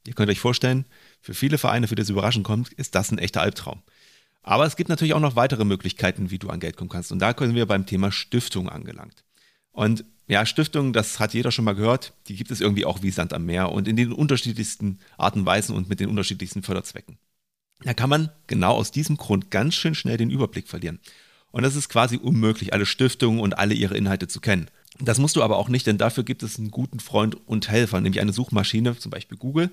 Ihr 0.08 0.14
könnt 0.14 0.30
euch 0.30 0.40
vorstellen, 0.40 0.86
für 1.22 1.34
viele 1.34 1.58
Vereine, 1.58 1.88
für 1.88 1.96
die 1.96 2.02
es 2.02 2.10
überraschend 2.10 2.46
kommt, 2.46 2.72
ist 2.74 2.96
das 2.96 3.12
ein 3.12 3.20
echter 3.20 3.42
Albtraum. 3.42 3.82
Aber 4.42 4.66
es 4.66 4.78
gibt 4.78 4.90
natürlich 4.90 5.14
auch 5.14 5.20
noch 5.20 5.36
weitere 5.36 5.66
Möglichkeiten, 5.66 6.32
wie 6.32 6.40
du 6.40 6.50
an 6.50 6.62
Geld 6.62 6.78
kommen 6.78 6.90
kannst. 6.90 7.12
Und 7.12 7.20
da 7.20 7.34
können 7.34 7.56
wir 7.56 7.66
beim 7.66 7.86
Thema 7.86 8.12
Stiftung 8.12 8.70
angelangt. 8.70 9.26
Und 9.72 10.06
ja, 10.28 10.46
Stiftungen, 10.46 10.94
das 10.94 11.20
hat 11.20 11.34
jeder 11.34 11.52
schon 11.52 11.66
mal 11.66 11.76
gehört, 11.76 12.14
die 12.28 12.36
gibt 12.36 12.52
es 12.52 12.62
irgendwie 12.62 12.86
auch 12.86 13.02
wie 13.02 13.12
Sand 13.12 13.34
am 13.34 13.46
Meer 13.46 13.72
und 13.72 13.88
in 13.88 13.96
den 13.96 14.12
unterschiedlichsten 14.14 15.00
Arten 15.18 15.40
und 15.40 15.46
Weisen 15.46 15.76
und 15.76 15.90
mit 15.90 16.00
den 16.00 16.10
unterschiedlichsten 16.10 16.64
Förderzwecken. 16.64 17.18
Da 17.84 17.94
kann 17.94 18.10
man 18.10 18.32
genau 18.48 18.74
aus 18.74 18.92
diesem 18.92 19.18
Grund 19.18 19.52
ganz 19.52 19.76
schön 19.76 19.96
schnell 19.96 20.18
den 20.18 20.32
Überblick 20.32 20.68
verlieren. 20.68 21.00
Und 21.52 21.64
es 21.64 21.76
ist 21.76 21.90
quasi 21.90 22.18
unmöglich, 22.18 22.74
alle 22.74 22.86
Stiftungen 22.86 23.40
und 23.40 23.58
alle 23.58 23.74
ihre 23.74 23.98
Inhalte 23.98 24.28
zu 24.28 24.42
kennen. 24.42 24.70
Das 25.00 25.20
musst 25.20 25.36
du 25.36 25.44
aber 25.44 25.58
auch 25.58 25.70
nicht, 25.70 25.86
denn 25.86 25.98
dafür 25.98 26.24
gibt 26.24 26.42
es 26.42 26.58
einen 26.58 26.72
guten 26.72 27.00
Freund 27.00 27.36
und 27.48 27.70
Helfer, 27.70 28.02
nämlich 28.02 28.20
eine 28.20 28.34
Suchmaschine, 28.34 28.98
zum 28.98 29.12
Beispiel 29.12 29.38
Google. 29.38 29.70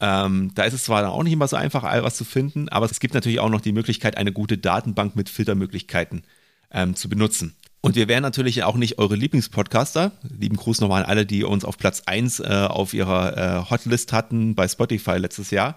Ähm, 0.00 0.52
da 0.54 0.64
ist 0.64 0.72
es 0.72 0.84
zwar 0.84 1.10
auch 1.10 1.22
nicht 1.22 1.32
immer 1.32 1.48
so 1.48 1.56
einfach, 1.56 1.84
was 1.84 2.16
zu 2.16 2.24
finden, 2.24 2.68
aber 2.68 2.86
es 2.86 3.00
gibt 3.00 3.14
natürlich 3.14 3.40
auch 3.40 3.50
noch 3.50 3.60
die 3.60 3.72
Möglichkeit, 3.72 4.16
eine 4.16 4.32
gute 4.32 4.58
Datenbank 4.58 5.14
mit 5.14 5.28
Filtermöglichkeiten 5.28 6.22
ähm, 6.70 6.94
zu 6.96 7.08
benutzen. 7.08 7.54
Und 7.82 7.96
wir 7.96 8.08
wären 8.08 8.22
natürlich 8.22 8.62
auch 8.62 8.76
nicht 8.76 8.98
eure 8.98 9.16
Lieblingspodcaster. 9.16 10.12
Lieben 10.38 10.56
Gruß 10.56 10.80
nochmal 10.80 11.02
an 11.02 11.08
alle, 11.08 11.24
die 11.24 11.44
uns 11.44 11.64
auf 11.64 11.78
Platz 11.78 12.02
1 12.04 12.40
äh, 12.40 12.66
auf 12.68 12.92
ihrer 12.92 13.36
äh, 13.36 13.70
Hotlist 13.70 14.12
hatten 14.12 14.54
bei 14.54 14.68
Spotify 14.68 15.16
letztes 15.16 15.50
Jahr. 15.50 15.76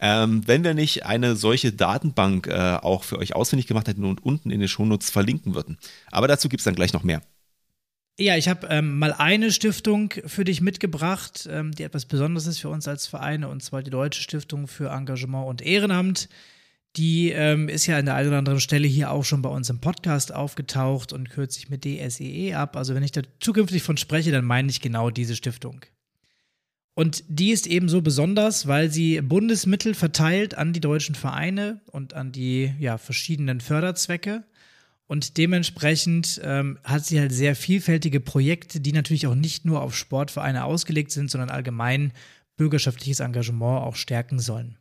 Ähm, 0.00 0.42
wenn 0.46 0.64
wir 0.64 0.74
nicht 0.74 1.06
eine 1.06 1.36
solche 1.36 1.72
Datenbank 1.72 2.48
äh, 2.48 2.78
auch 2.82 3.04
für 3.04 3.18
euch 3.18 3.36
ausfindig 3.36 3.68
gemacht 3.68 3.86
hätten 3.86 4.04
und 4.04 4.24
unten 4.24 4.50
in 4.50 4.58
den 4.58 4.68
Shownotes 4.68 5.10
verlinken 5.10 5.54
würden. 5.54 5.78
Aber 6.10 6.26
dazu 6.26 6.48
gibt 6.48 6.60
es 6.60 6.64
dann 6.64 6.74
gleich 6.74 6.92
noch 6.92 7.04
mehr. 7.04 7.22
Ja, 8.16 8.36
ich 8.36 8.46
habe 8.46 8.68
ähm, 8.70 8.98
mal 8.98 9.12
eine 9.12 9.50
Stiftung 9.50 10.14
für 10.24 10.44
dich 10.44 10.60
mitgebracht, 10.60 11.48
ähm, 11.50 11.72
die 11.72 11.82
etwas 11.82 12.06
Besonderes 12.06 12.46
ist 12.46 12.60
für 12.60 12.68
uns 12.68 12.86
als 12.86 13.08
Vereine, 13.08 13.48
und 13.48 13.60
zwar 13.60 13.82
die 13.82 13.90
Deutsche 13.90 14.22
Stiftung 14.22 14.68
für 14.68 14.90
Engagement 14.90 15.48
und 15.48 15.62
Ehrenamt. 15.62 16.28
Die 16.96 17.30
ähm, 17.30 17.68
ist 17.68 17.86
ja 17.86 17.98
an 17.98 18.04
der 18.04 18.14
einen 18.14 18.28
oder 18.28 18.38
anderen 18.38 18.60
Stelle 18.60 18.86
hier 18.86 19.10
auch 19.10 19.24
schon 19.24 19.42
bei 19.42 19.48
uns 19.48 19.68
im 19.68 19.80
Podcast 19.80 20.32
aufgetaucht 20.32 21.12
und 21.12 21.28
kürzt 21.28 21.54
sich 21.54 21.70
mit 21.70 21.84
DSEE 21.84 22.50
e 22.50 22.54
ab. 22.54 22.76
Also 22.76 22.94
wenn 22.94 23.02
ich 23.02 23.10
da 23.10 23.22
zukünftig 23.40 23.82
von 23.82 23.96
spreche, 23.96 24.30
dann 24.30 24.44
meine 24.44 24.70
ich 24.70 24.80
genau 24.80 25.10
diese 25.10 25.34
Stiftung. 25.34 25.80
Und 26.94 27.24
die 27.26 27.50
ist 27.50 27.66
eben 27.66 27.88
so 27.88 28.00
besonders, 28.00 28.68
weil 28.68 28.92
sie 28.92 29.20
Bundesmittel 29.22 29.94
verteilt 29.94 30.56
an 30.56 30.72
die 30.72 30.80
deutschen 30.80 31.16
Vereine 31.16 31.80
und 31.86 32.14
an 32.14 32.30
die 32.30 32.72
ja, 32.78 32.96
verschiedenen 32.96 33.60
Förderzwecke. 33.60 34.44
Und 35.14 35.38
dementsprechend 35.38 36.40
ähm, 36.42 36.76
hat 36.82 37.06
sie 37.06 37.20
halt 37.20 37.30
sehr 37.30 37.54
vielfältige 37.54 38.18
Projekte, 38.18 38.80
die 38.80 38.90
natürlich 38.90 39.28
auch 39.28 39.36
nicht 39.36 39.64
nur 39.64 39.80
auf 39.80 39.96
Sportvereine 39.96 40.64
ausgelegt 40.64 41.12
sind, 41.12 41.30
sondern 41.30 41.50
allgemein 41.50 42.12
bürgerschaftliches 42.56 43.20
Engagement 43.20 43.84
auch 43.84 43.94
stärken 43.94 44.40
sollen. 44.40 44.76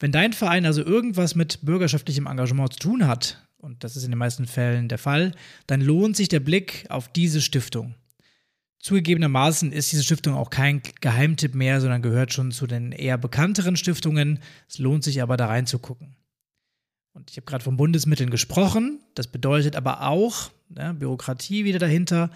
Wenn 0.00 0.10
dein 0.10 0.32
Verein 0.32 0.64
also 0.64 0.82
irgendwas 0.82 1.34
mit 1.34 1.58
bürgerschaftlichem 1.60 2.26
Engagement 2.26 2.72
zu 2.72 2.78
tun 2.78 3.06
hat, 3.06 3.46
und 3.58 3.84
das 3.84 3.94
ist 3.94 4.04
in 4.04 4.10
den 4.10 4.18
meisten 4.18 4.46
Fällen 4.46 4.88
der 4.88 4.96
Fall, 4.96 5.32
dann 5.66 5.82
lohnt 5.82 6.16
sich 6.16 6.28
der 6.28 6.40
Blick 6.40 6.86
auf 6.88 7.12
diese 7.12 7.42
Stiftung. 7.42 7.94
Zugegebenermaßen 8.78 9.70
ist 9.70 9.92
diese 9.92 10.04
Stiftung 10.04 10.32
auch 10.32 10.48
kein 10.48 10.80
Geheimtipp 11.02 11.54
mehr, 11.54 11.82
sondern 11.82 12.00
gehört 12.00 12.32
schon 12.32 12.52
zu 12.52 12.66
den 12.66 12.90
eher 12.90 13.18
bekannteren 13.18 13.76
Stiftungen. 13.76 14.38
Es 14.66 14.78
lohnt 14.78 15.04
sich 15.04 15.20
aber 15.20 15.36
da 15.36 15.48
reinzugucken. 15.48 16.16
Und 17.16 17.30
ich 17.30 17.38
habe 17.38 17.46
gerade 17.46 17.64
von 17.64 17.78
Bundesmitteln 17.78 18.28
gesprochen. 18.28 19.00
Das 19.14 19.26
bedeutet 19.26 19.74
aber 19.74 20.06
auch, 20.06 20.50
ja, 20.76 20.92
Bürokratie 20.92 21.64
wieder 21.64 21.78
dahinter, 21.78 22.30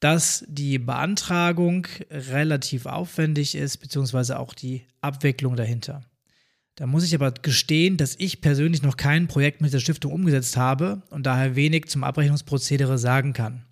dass 0.00 0.42
die 0.48 0.78
Beantragung 0.78 1.86
relativ 2.10 2.86
aufwendig 2.86 3.54
ist, 3.54 3.76
beziehungsweise 3.76 4.38
auch 4.38 4.54
die 4.54 4.86
Abwicklung 5.02 5.54
dahinter. 5.54 6.00
Da 6.76 6.86
muss 6.86 7.04
ich 7.04 7.14
aber 7.14 7.32
gestehen, 7.32 7.98
dass 7.98 8.16
ich 8.18 8.40
persönlich 8.40 8.82
noch 8.82 8.96
kein 8.96 9.28
Projekt 9.28 9.60
mit 9.60 9.74
der 9.74 9.80
Stiftung 9.80 10.12
umgesetzt 10.12 10.56
habe 10.56 11.02
und 11.10 11.26
daher 11.26 11.54
wenig 11.54 11.90
zum 11.90 12.02
Abrechnungsprozedere 12.02 12.96
sagen 12.96 13.34
kann. 13.34 13.66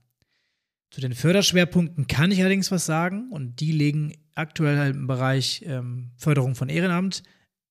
Zu 0.90 1.00
den 1.00 1.14
Förderschwerpunkten 1.14 2.06
kann 2.06 2.32
ich 2.32 2.40
allerdings 2.40 2.70
was 2.70 2.84
sagen 2.84 3.30
und 3.30 3.60
die 3.60 3.72
liegen 3.72 4.12
aktuell 4.34 4.90
im 4.90 5.06
Bereich 5.06 5.64
ähm, 5.66 6.10
Förderung 6.16 6.54
von 6.54 6.68
Ehrenamt, 6.68 7.22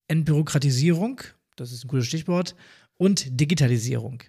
Entbürokratisierung, 0.07 1.21
das 1.59 1.71
ist 1.71 1.85
ein 1.85 1.87
gutes 1.87 2.07
Stichwort, 2.07 2.55
und 2.97 3.39
Digitalisierung. 3.39 4.23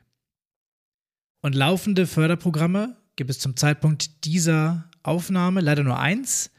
Und 1.42 1.54
laufende 1.54 2.06
Förderprogramme 2.06 2.96
gibt 3.16 3.30
es 3.30 3.38
zum 3.38 3.56
Zeitpunkt 3.56 4.24
dieser 4.24 4.88
Aufnahme 5.02 5.60
leider 5.60 5.82
nur 5.82 5.98
eins. 5.98 6.50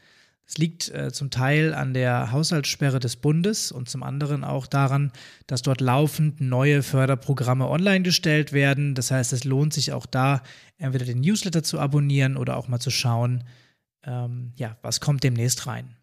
Es 0.44 0.58
liegt 0.58 0.90
äh, 0.90 1.12
zum 1.12 1.30
Teil 1.30 1.72
an 1.72 1.94
der 1.94 2.32
Haushaltssperre 2.32 2.98
des 2.98 3.16
Bundes 3.16 3.72
und 3.72 3.88
zum 3.88 4.02
anderen 4.02 4.44
auch 4.44 4.66
daran, 4.66 5.12
dass 5.46 5.62
dort 5.62 5.80
laufend 5.80 6.40
neue 6.40 6.82
Förderprogramme 6.82 7.68
online 7.68 8.02
gestellt 8.02 8.52
werden. 8.52 8.94
Das 8.94 9.10
heißt, 9.10 9.32
es 9.32 9.44
lohnt 9.44 9.72
sich 9.72 9.92
auch 9.92 10.04
da, 10.04 10.42
entweder 10.78 11.04
den 11.04 11.20
Newsletter 11.20 11.62
zu 11.62 11.78
abonnieren 11.78 12.36
oder 12.36 12.56
auch 12.56 12.68
mal 12.68 12.80
zu 12.80 12.90
schauen, 12.90 13.44
ähm, 14.04 14.52
ja, 14.56 14.76
was 14.82 15.00
kommt 15.00 15.22
demnächst 15.22 15.66
rein. 15.66 15.96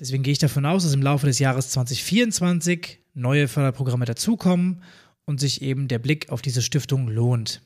Deswegen 0.00 0.22
gehe 0.22 0.32
ich 0.32 0.38
davon 0.38 0.64
aus, 0.64 0.82
dass 0.82 0.94
im 0.94 1.02
Laufe 1.02 1.26
des 1.26 1.38
Jahres 1.38 1.70
2024 1.70 2.99
neue 3.14 3.48
Förderprogramme 3.48 4.04
dazukommen 4.04 4.82
und 5.24 5.40
sich 5.40 5.62
eben 5.62 5.88
der 5.88 5.98
Blick 5.98 6.30
auf 6.30 6.42
diese 6.42 6.62
Stiftung 6.62 7.08
lohnt. 7.08 7.62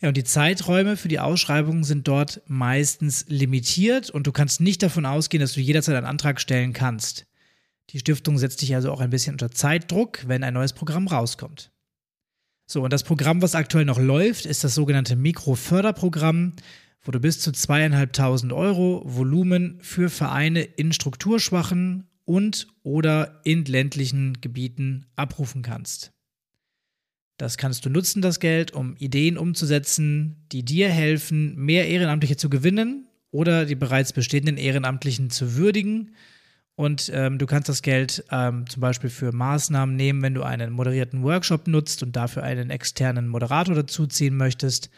Ja, 0.00 0.08
und 0.08 0.16
die 0.16 0.24
Zeiträume 0.24 0.96
für 0.96 1.08
die 1.08 1.20
Ausschreibungen 1.20 1.84
sind 1.84 2.06
dort 2.06 2.42
meistens 2.46 3.24
limitiert 3.28 4.10
und 4.10 4.26
du 4.26 4.32
kannst 4.32 4.60
nicht 4.60 4.82
davon 4.82 5.06
ausgehen, 5.06 5.40
dass 5.40 5.54
du 5.54 5.60
jederzeit 5.60 5.96
einen 5.96 6.06
Antrag 6.06 6.40
stellen 6.40 6.74
kannst. 6.74 7.26
Die 7.90 7.98
Stiftung 7.98 8.36
setzt 8.36 8.60
dich 8.60 8.74
also 8.74 8.92
auch 8.92 9.00
ein 9.00 9.10
bisschen 9.10 9.34
unter 9.34 9.50
Zeitdruck, 9.50 10.26
wenn 10.26 10.44
ein 10.44 10.54
neues 10.54 10.74
Programm 10.74 11.06
rauskommt. 11.06 11.70
So, 12.66 12.82
und 12.82 12.92
das 12.92 13.04
Programm, 13.04 13.42
was 13.42 13.54
aktuell 13.54 13.84
noch 13.84 14.00
läuft, 14.00 14.44
ist 14.44 14.64
das 14.64 14.74
sogenannte 14.74 15.16
Mikroförderprogramm, 15.16 16.54
wo 17.00 17.12
du 17.12 17.20
bis 17.20 17.38
zu 17.38 17.52
zweieinhalbtausend 17.52 18.52
Euro 18.52 19.02
Volumen 19.06 19.78
für 19.80 20.10
Vereine 20.10 20.62
in 20.62 20.92
strukturschwachen 20.92 22.08
und 22.26 22.66
oder 22.82 23.40
in 23.44 23.64
ländlichen 23.64 24.40
Gebieten 24.42 25.06
abrufen 25.16 25.62
kannst. 25.62 26.12
Das 27.38 27.56
kannst 27.56 27.84
du 27.84 27.90
nutzen, 27.90 28.22
das 28.22 28.40
Geld, 28.40 28.72
um 28.72 28.96
Ideen 28.96 29.36
umzusetzen, 29.38 30.46
die 30.52 30.64
dir 30.64 30.88
helfen, 30.88 31.54
mehr 31.56 31.86
Ehrenamtliche 31.88 32.36
zu 32.36 32.50
gewinnen 32.50 33.08
oder 33.30 33.66
die 33.66 33.74
bereits 33.74 34.12
bestehenden 34.12 34.56
Ehrenamtlichen 34.56 35.30
zu 35.30 35.56
würdigen. 35.56 36.14
Und 36.76 37.10
ähm, 37.14 37.38
du 37.38 37.46
kannst 37.46 37.68
das 37.68 37.82
Geld 37.82 38.24
ähm, 38.30 38.68
zum 38.68 38.80
Beispiel 38.80 39.10
für 39.10 39.32
Maßnahmen 39.32 39.96
nehmen, 39.96 40.22
wenn 40.22 40.34
du 40.34 40.42
einen 40.42 40.72
moderierten 40.72 41.22
Workshop 41.22 41.68
nutzt 41.68 42.02
und 42.02 42.16
dafür 42.16 42.42
einen 42.42 42.70
externen 42.70 43.28
Moderator 43.28 43.74
dazuziehen 43.74 44.36
möchtest. 44.36 44.90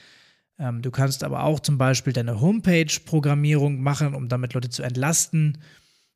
Ähm, 0.59 0.83
du 0.83 0.91
kannst 0.91 1.23
aber 1.25 1.45
auch 1.45 1.61
zum 1.61 1.79
Beispiel 1.79 2.13
deine 2.13 2.41
Homepage-Programmierung 2.41 3.81
machen, 3.81 4.15
um 4.15 4.29
damit 4.29 4.55
Leute 4.55 4.71
zu 4.71 4.83
entlasten. 4.83 5.59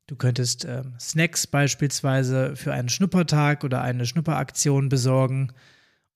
Du 0.07 0.17
könntest 0.17 0.65
ähm, 0.65 0.95
Snacks 0.99 1.47
beispielsweise 1.47 2.57
für 2.57 2.73
einen 2.73 2.89
Schnuppertag 2.89 3.65
oder 3.65 3.83
eine 3.83 4.07
Schnupperaktion 4.07 4.89
besorgen 4.89 5.53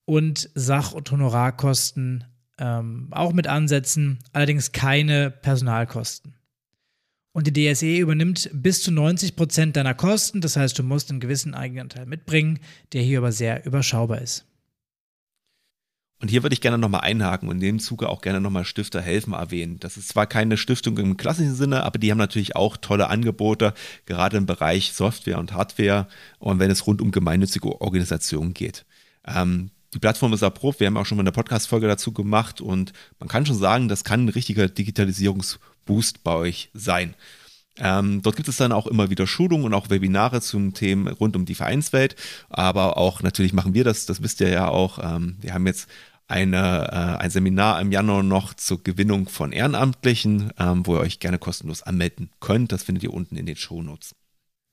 und 0.05 0.49
Sach- 0.55 0.93
und 0.93 1.09
Honorarkosten 1.09 2.25
ähm, 2.59 3.07
auch 3.11 3.33
mit 3.33 3.47
ansetzen, 3.47 4.19
allerdings 4.33 4.71
keine 4.71 5.31
Personalkosten. 5.31 6.35
Und 7.33 7.45
die 7.45 7.71
DSE 7.71 7.97
übernimmt 7.97 8.49
bis 8.51 8.81
zu 8.81 8.91
90 8.91 9.35
Prozent 9.35 9.75
deiner 9.75 9.93
Kosten, 9.93 10.41
das 10.41 10.57
heißt, 10.57 10.79
du 10.79 10.83
musst 10.83 11.11
einen 11.11 11.19
gewissen 11.19 11.53
Eigenanteil 11.53 12.07
mitbringen, 12.07 12.59
der 12.93 13.03
hier 13.03 13.19
aber 13.19 13.31
sehr 13.31 13.65
überschaubar 13.65 14.21
ist. 14.21 14.45
Und 16.19 16.29
hier 16.29 16.41
würde 16.41 16.53
ich 16.53 16.61
gerne 16.61 16.79
nochmal 16.79 17.01
einhaken 17.01 17.47
und 17.47 17.57
in 17.57 17.61
dem 17.61 17.79
Zuge 17.79 18.09
auch 18.09 18.21
gerne 18.21 18.41
nochmal 18.41 18.65
Stifter 18.65 19.01
helfen 19.01 19.33
erwähnen. 19.33 19.79
Das 19.79 19.97
ist 19.97 20.09
zwar 20.09 20.25
keine 20.25 20.57
Stiftung 20.57 20.97
im 20.97 21.15
klassischen 21.15 21.53
Sinne, 21.53 21.83
aber 21.83 21.99
die 21.99 22.09
haben 22.09 22.17
natürlich 22.17 22.55
auch 22.55 22.75
tolle 22.77 23.09
Angebote, 23.09 23.73
gerade 24.05 24.37
im 24.37 24.47
Bereich 24.47 24.93
Software 24.93 25.37
und 25.37 25.53
Hardware 25.53 26.07
und 26.39 26.57
wenn 26.57 26.71
es 26.71 26.87
rund 26.87 27.01
um 27.01 27.11
gemeinnützige 27.11 27.81
Organisationen 27.81 28.55
geht. 28.55 28.83
Ähm, 29.27 29.69
die 29.93 29.99
Plattform 29.99 30.33
ist 30.33 30.41
erprobt. 30.41 30.79
Wir 30.79 30.87
haben 30.87 30.97
auch 30.97 31.05
schon 31.05 31.17
mal 31.17 31.23
eine 31.23 31.31
Podcast-Folge 31.31 31.87
dazu 31.87 32.11
gemacht 32.11 32.61
und 32.61 32.93
man 33.19 33.29
kann 33.29 33.45
schon 33.45 33.57
sagen, 33.57 33.87
das 33.87 34.03
kann 34.03 34.25
ein 34.25 34.29
richtiger 34.29 34.67
Digitalisierungsboost 34.67 36.23
bei 36.23 36.33
euch 36.33 36.69
sein. 36.73 37.13
Ähm, 37.79 38.21
dort 38.21 38.35
gibt 38.35 38.49
es 38.49 38.57
dann 38.57 38.71
auch 38.71 38.87
immer 38.87 39.09
wieder 39.09 39.27
Schulungen 39.27 39.65
und 39.65 39.73
auch 39.73 39.89
Webinare 39.89 40.41
zum 40.41 40.73
Themen 40.73 41.07
rund 41.07 41.35
um 41.35 41.45
die 41.45 41.55
Vereinswelt. 41.55 42.15
Aber 42.49 42.97
auch 42.97 43.21
natürlich 43.21 43.53
machen 43.53 43.73
wir 43.73 43.83
das, 43.83 44.05
das 44.05 44.21
wisst 44.21 44.41
ihr 44.41 44.49
ja 44.49 44.67
auch. 44.67 44.99
Ähm, 45.01 45.37
wir 45.41 45.53
haben 45.53 45.67
jetzt 45.67 45.89
eine, 46.27 46.89
äh, 46.91 47.23
ein 47.23 47.29
Seminar 47.29 47.79
im 47.81 47.91
Januar 47.91 48.23
noch 48.23 48.53
zur 48.53 48.83
Gewinnung 48.83 49.29
von 49.29 49.51
Ehrenamtlichen, 49.51 50.51
ähm, 50.59 50.85
wo 50.85 50.95
ihr 50.95 51.01
euch 51.01 51.19
gerne 51.19 51.39
kostenlos 51.39 51.83
anmelden 51.83 52.29
könnt. 52.39 52.71
Das 52.71 52.83
findet 52.83 53.03
ihr 53.03 53.13
unten 53.13 53.37
in 53.37 53.45
den 53.45 53.55
Shownotes. 53.55 54.15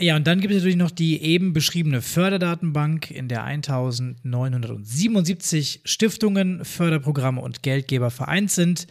Ja, 0.01 0.17
und 0.17 0.27
dann 0.27 0.41
gibt 0.41 0.53
es 0.53 0.59
natürlich 0.59 0.77
noch 0.77 0.91
die 0.91 1.23
eben 1.23 1.53
beschriebene 1.53 2.03
Förderdatenbank, 2.03 3.13
in 3.13 3.29
der 3.29 3.45
1977 3.45 5.83
Stiftungen, 5.85 6.65
Förderprogramme 6.65 7.41
und 7.41 7.63
Geldgeber 7.63 8.11
vereint 8.11 8.51
sind. 8.51 8.89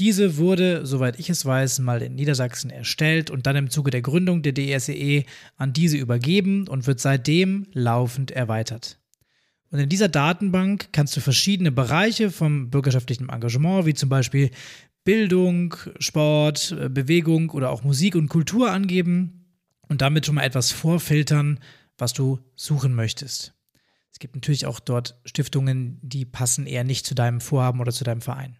Diese 0.00 0.38
wurde, 0.38 0.84
soweit 0.86 1.20
ich 1.20 1.30
es 1.30 1.44
weiß, 1.44 1.78
mal 1.78 2.02
in 2.02 2.16
Niedersachsen 2.16 2.70
erstellt 2.70 3.30
und 3.30 3.46
dann 3.46 3.54
im 3.54 3.70
Zuge 3.70 3.92
der 3.92 4.02
Gründung 4.02 4.42
der 4.42 4.52
DSEE 4.52 5.18
e 5.18 5.24
an 5.56 5.72
diese 5.72 5.96
übergeben 5.96 6.66
und 6.66 6.88
wird 6.88 6.98
seitdem 6.98 7.68
laufend 7.72 8.32
erweitert. 8.32 8.98
Und 9.70 9.78
in 9.78 9.88
dieser 9.88 10.08
Datenbank 10.08 10.88
kannst 10.92 11.16
du 11.16 11.20
verschiedene 11.20 11.70
Bereiche 11.70 12.30
vom 12.30 12.70
bürgerschaftlichen 12.70 13.28
Engagement, 13.28 13.86
wie 13.86 13.94
zum 13.94 14.08
Beispiel 14.08 14.50
Bildung, 15.04 15.76
Sport, 15.98 16.76
Bewegung 16.90 17.50
oder 17.50 17.70
auch 17.70 17.84
Musik 17.84 18.16
und 18.16 18.28
Kultur 18.28 18.72
angeben 18.72 19.46
und 19.88 20.00
damit 20.00 20.26
schon 20.26 20.34
mal 20.34 20.44
etwas 20.44 20.72
vorfiltern, 20.72 21.60
was 21.98 22.12
du 22.12 22.40
suchen 22.56 22.94
möchtest. 22.94 23.54
Es 24.10 24.18
gibt 24.18 24.34
natürlich 24.34 24.66
auch 24.66 24.80
dort 24.80 25.20
Stiftungen, 25.24 25.98
die 26.02 26.24
passen 26.24 26.66
eher 26.66 26.84
nicht 26.84 27.06
zu 27.06 27.14
deinem 27.14 27.40
Vorhaben 27.40 27.80
oder 27.80 27.92
zu 27.92 28.04
deinem 28.04 28.20
Verein. 28.20 28.56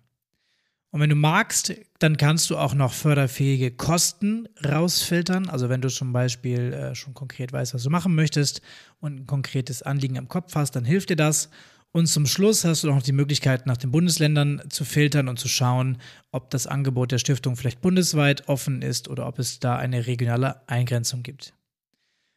Und 0.95 1.01
wenn 1.01 1.11
du 1.11 1.17
magst, 1.17 1.75
dann 1.99 2.17
kannst 2.17 2.51
du 2.51 2.57
auch 2.57 2.73
noch 2.73 2.93
förderfähige 2.93 3.73
Kosten 3.73 4.49
rausfiltern. 4.65 5.49
Also 5.49 5.69
wenn 5.69 5.81
du 5.81 5.89
zum 5.89 6.13
Beispiel 6.13 6.73
äh, 6.73 6.95
schon 6.95 7.15
konkret 7.15 7.53
weißt, 7.53 7.75
was 7.75 7.83
du 7.83 7.91
machen 7.91 8.15
möchtest 8.15 8.63
und 9.01 9.17
ein 9.17 9.27
konkretes 9.27 9.83
Anliegen 9.83 10.15
im 10.15 10.29
Kopf 10.29 10.55
hast, 10.55 10.77
dann 10.77 10.85
hilft 10.85 11.11
dir 11.11 11.17
das. 11.17 11.51
Und 11.91 12.07
zum 12.07 12.27
Schluss 12.27 12.65
hast 12.65 12.85
du 12.85 12.87
noch 12.87 13.03
die 13.03 13.11
Möglichkeit, 13.11 13.67
nach 13.67 13.77
den 13.77 13.91
Bundesländern 13.91 14.63
zu 14.69 14.85
filtern 14.85 15.27
und 15.27 15.41
zu 15.41 15.49
schauen, 15.49 15.99
ob 16.31 16.51
das 16.51 16.69
Angebot 16.69 17.11
der 17.11 17.19
Stiftung 17.19 17.57
vielleicht 17.57 17.81
bundesweit 17.81 18.49
offen 18.49 18.81
ist 18.81 19.09
oder 19.09 19.27
ob 19.27 19.41
es 19.41 19.59
da 19.59 19.75
eine 19.75 20.07
regionale 20.07 20.61
Eingrenzung 20.69 21.25
gibt. 21.25 21.55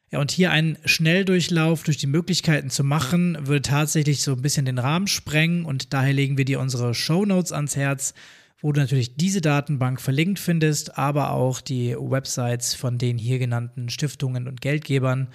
Ja, 0.09 0.19
und 0.19 0.31
hier 0.31 0.49
einen 0.49 0.79
Schnelldurchlauf 0.83 1.83
durch 1.83 1.97
die 1.97 2.07
Möglichkeiten 2.07 2.71
zu 2.71 2.83
machen, 2.83 3.37
würde 3.41 3.61
tatsächlich 3.61 4.23
so 4.23 4.31
ein 4.31 4.41
bisschen 4.41 4.65
den 4.65 4.79
Rahmen 4.79 5.05
sprengen 5.05 5.63
und 5.63 5.93
daher 5.93 6.13
legen 6.13 6.39
wir 6.39 6.45
dir 6.45 6.59
unsere 6.59 6.95
Show 6.95 7.23
Notes 7.23 7.51
ans 7.51 7.75
Herz, 7.75 8.15
wo 8.61 8.71
du 8.71 8.79
natürlich 8.81 9.15
diese 9.15 9.41
Datenbank 9.41 10.01
verlinkt 10.01 10.39
findest, 10.39 10.97
aber 10.97 11.31
auch 11.31 11.61
die 11.61 11.95
Websites 11.97 12.73
von 12.73 12.97
den 12.97 13.17
hier 13.17 13.39
genannten 13.39 13.89
Stiftungen 13.89 14.47
und 14.47 14.61
Geldgebern 14.61 15.27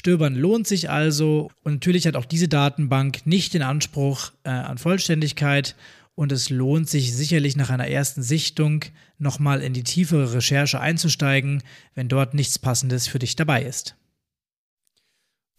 Stöbern 0.00 0.34
lohnt 0.34 0.66
sich 0.66 0.88
also 0.88 1.50
und 1.62 1.74
natürlich 1.74 2.06
hat 2.06 2.16
auch 2.16 2.24
diese 2.24 2.48
Datenbank 2.48 3.26
nicht 3.26 3.52
den 3.52 3.62
Anspruch 3.62 4.32
äh, 4.44 4.48
an 4.48 4.78
Vollständigkeit 4.78 5.76
und 6.14 6.32
es 6.32 6.48
lohnt 6.48 6.88
sich 6.88 7.14
sicherlich 7.14 7.56
nach 7.56 7.70
einer 7.70 7.88
ersten 7.88 8.22
Sichtung 8.22 8.84
nochmal 9.18 9.62
in 9.62 9.74
die 9.74 9.84
tiefere 9.84 10.32
Recherche 10.32 10.80
einzusteigen, 10.80 11.62
wenn 11.94 12.08
dort 12.08 12.34
nichts 12.34 12.58
Passendes 12.58 13.08
für 13.08 13.18
dich 13.18 13.36
dabei 13.36 13.62
ist. 13.62 13.96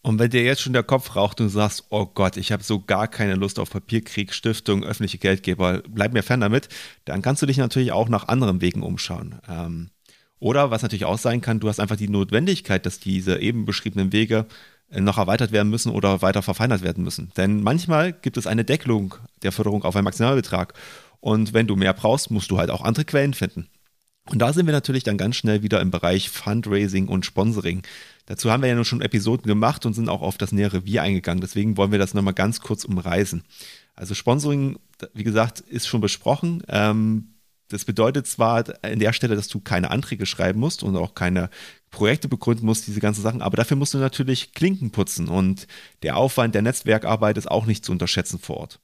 Und 0.03 0.17
wenn 0.17 0.31
dir 0.31 0.43
jetzt 0.43 0.61
schon 0.61 0.73
der 0.73 0.83
Kopf 0.83 1.15
raucht 1.15 1.39
und 1.39 1.47
du 1.47 1.51
sagst, 1.51 1.85
oh 1.89 2.07
Gott, 2.07 2.35
ich 2.37 2.51
habe 2.51 2.63
so 2.63 2.79
gar 2.81 3.07
keine 3.07 3.35
Lust 3.35 3.59
auf 3.59 3.69
Papierkrieg, 3.69 4.33
Stiftung, 4.33 4.83
öffentliche 4.83 5.19
Geldgeber, 5.19 5.83
bleib 5.87 6.13
mir 6.13 6.23
fern 6.23 6.41
damit, 6.41 6.69
dann 7.05 7.21
kannst 7.21 7.41
du 7.41 7.45
dich 7.45 7.57
natürlich 7.57 7.91
auch 7.91 8.09
nach 8.09 8.27
anderen 8.27 8.61
Wegen 8.61 8.81
umschauen. 8.81 9.39
Ähm, 9.47 9.91
oder 10.39 10.71
was 10.71 10.81
natürlich 10.81 11.05
auch 11.05 11.19
sein 11.19 11.41
kann, 11.41 11.59
du 11.59 11.69
hast 11.69 11.79
einfach 11.79 11.97
die 11.97 12.09
Notwendigkeit, 12.09 12.85
dass 12.87 12.99
diese 12.99 13.39
eben 13.39 13.65
beschriebenen 13.65 14.11
Wege 14.11 14.47
äh, 14.89 14.99
noch 14.99 15.19
erweitert 15.19 15.51
werden 15.51 15.69
müssen 15.69 15.91
oder 15.91 16.23
weiter 16.23 16.41
verfeinert 16.41 16.81
werden 16.81 17.03
müssen. 17.03 17.31
Denn 17.37 17.61
manchmal 17.61 18.11
gibt 18.11 18.37
es 18.37 18.47
eine 18.47 18.65
Deckelung 18.65 19.13
der 19.43 19.51
Förderung 19.51 19.83
auf 19.83 19.95
einen 19.95 20.05
Maximalbetrag. 20.05 20.73
Und 21.19 21.53
wenn 21.53 21.67
du 21.67 21.75
mehr 21.75 21.93
brauchst, 21.93 22.31
musst 22.31 22.49
du 22.49 22.57
halt 22.57 22.71
auch 22.71 22.81
andere 22.81 23.05
Quellen 23.05 23.35
finden. 23.35 23.67
Und 24.29 24.39
da 24.39 24.53
sind 24.53 24.65
wir 24.65 24.73
natürlich 24.73 25.03
dann 25.03 25.17
ganz 25.17 25.35
schnell 25.35 25.63
wieder 25.63 25.81
im 25.81 25.91
Bereich 25.91 26.29
Fundraising 26.29 27.07
und 27.07 27.25
Sponsoring. 27.25 27.81
Dazu 28.27 28.51
haben 28.51 28.61
wir 28.61 28.69
ja 28.69 28.75
nun 28.75 28.85
schon 28.85 29.01
Episoden 29.01 29.47
gemacht 29.47 29.85
und 29.85 29.93
sind 29.93 30.09
auch 30.09 30.21
auf 30.21 30.37
das 30.37 30.51
nähere 30.51 30.85
Wie 30.85 30.99
eingegangen. 30.99 31.41
Deswegen 31.41 31.75
wollen 31.75 31.91
wir 31.91 31.99
das 31.99 32.13
nochmal 32.13 32.35
ganz 32.35 32.61
kurz 32.61 32.85
umreißen. 32.85 33.43
Also 33.95 34.13
Sponsoring, 34.13 34.79
wie 35.13 35.23
gesagt, 35.23 35.59
ist 35.59 35.87
schon 35.87 36.01
besprochen. 36.01 36.63
Ähm, 36.67 37.33
das 37.71 37.85
bedeutet 37.85 38.27
zwar 38.27 38.63
an 38.83 38.99
der 38.99 39.13
Stelle, 39.13 39.35
dass 39.35 39.47
du 39.47 39.59
keine 39.59 39.91
Anträge 39.91 40.25
schreiben 40.25 40.59
musst 40.59 40.83
und 40.83 40.95
auch 40.95 41.15
keine 41.15 41.49
Projekte 41.89 42.27
begründen 42.27 42.65
musst, 42.65 42.87
diese 42.87 42.99
ganzen 42.99 43.21
Sachen, 43.21 43.41
aber 43.41 43.57
dafür 43.57 43.77
musst 43.77 43.93
du 43.93 43.97
natürlich 43.97 44.53
Klinken 44.53 44.91
putzen 44.91 45.27
und 45.27 45.67
der 46.03 46.17
Aufwand 46.17 46.55
der 46.55 46.61
Netzwerkarbeit 46.61 47.37
ist 47.37 47.49
auch 47.49 47.65
nicht 47.65 47.85
zu 47.85 47.91
unterschätzen 47.91 48.39
vor 48.39 48.57
Ort. 48.57 48.79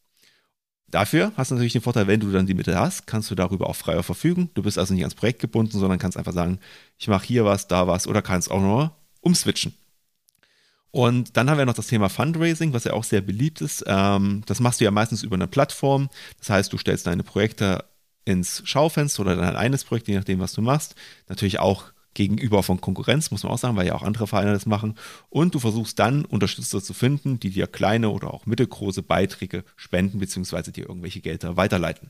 Dafür 0.89 1.33
hast 1.35 1.51
du 1.51 1.55
natürlich 1.55 1.73
den 1.73 1.81
Vorteil, 1.81 2.07
wenn 2.07 2.21
du 2.21 2.31
dann 2.31 2.45
die 2.45 2.53
Mittel 2.53 2.77
hast, 2.77 3.07
kannst 3.07 3.29
du 3.29 3.35
darüber 3.35 3.69
auch 3.69 3.75
freier 3.75 4.03
verfügen. 4.03 4.49
Du 4.53 4.63
bist 4.63 4.77
also 4.77 4.93
nicht 4.93 5.03
ans 5.03 5.15
Projekt 5.15 5.39
gebunden, 5.39 5.77
sondern 5.77 5.99
kannst 5.99 6.17
einfach 6.17 6.33
sagen, 6.33 6.59
ich 6.97 7.09
mache 7.09 7.25
hier 7.25 7.43
was, 7.43 7.67
da 7.67 7.87
was 7.87 8.07
oder 8.07 8.21
kannst 8.21 8.49
auch 8.49 8.61
nur 8.61 8.95
umswitchen. 9.19 9.73
Und 10.91 11.35
dann 11.35 11.49
haben 11.49 11.57
wir 11.57 11.65
noch 11.65 11.73
das 11.73 11.87
Thema 11.87 12.09
Fundraising, 12.09 12.71
was 12.71 12.85
ja 12.85 12.93
auch 12.93 13.03
sehr 13.03 13.21
beliebt 13.21 13.59
ist. 13.59 13.83
Ähm, 13.85 14.43
das 14.45 14.61
machst 14.61 14.79
du 14.79 14.85
ja 14.85 14.91
meistens 14.91 15.23
über 15.23 15.35
eine 15.35 15.47
Plattform. 15.47 16.09
Das 16.39 16.49
heißt, 16.49 16.71
du 16.71 16.77
stellst 16.77 17.05
deine 17.05 17.23
Projekte 17.23 17.83
ins 18.23 18.61
Schaufenster 18.65 19.21
oder 19.21 19.35
dein 19.35 19.55
eines 19.57 19.83
Projekt, 19.83 20.07
je 20.07 20.15
nachdem, 20.15 20.39
was 20.39 20.53
du 20.53 20.61
machst. 20.61 20.95
Natürlich 21.27 21.59
auch 21.59 21.91
gegenüber 22.17 22.63
von 22.63 22.81
Konkurrenz, 22.81 23.29
muss 23.29 23.43
man 23.43 23.53
auch 23.53 23.59
sagen, 23.59 23.77
weil 23.77 23.85
ja 23.85 23.93
auch 23.93 24.01
andere 24.01 24.25
Vereine 24.25 24.51
das 24.51 24.65
machen. 24.65 24.95
Und 25.29 25.53
du 25.53 25.59
versuchst 25.59 25.99
dann 25.99 26.25
Unterstützer 26.25 26.81
zu 26.81 26.95
finden, 26.95 27.39
die 27.39 27.51
dir 27.51 27.67
kleine 27.67 28.09
oder 28.09 28.33
auch 28.33 28.47
mittelgroße 28.47 29.03
Beiträge 29.03 29.63
spenden, 29.75 30.17
beziehungsweise 30.17 30.71
dir 30.71 30.89
irgendwelche 30.89 31.21
Gelder 31.21 31.57
weiterleiten. 31.57 32.09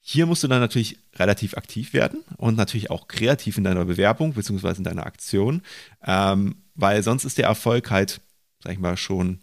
Hier 0.00 0.26
musst 0.26 0.44
du 0.44 0.48
dann 0.48 0.60
natürlich 0.60 0.98
relativ 1.16 1.56
aktiv 1.56 1.92
werden 1.94 2.20
und 2.36 2.56
natürlich 2.56 2.90
auch 2.90 3.08
kreativ 3.08 3.58
in 3.58 3.64
deiner 3.64 3.84
Bewerbung 3.84 4.34
beziehungsweise 4.34 4.78
in 4.78 4.84
deiner 4.84 5.04
Aktion, 5.04 5.62
ähm, 6.06 6.62
weil 6.76 7.02
sonst 7.02 7.24
ist 7.24 7.38
der 7.38 7.46
Erfolg 7.46 7.90
halt, 7.90 8.20
sag 8.62 8.72
ich 8.72 8.78
mal, 8.78 8.96
schon 8.96 9.40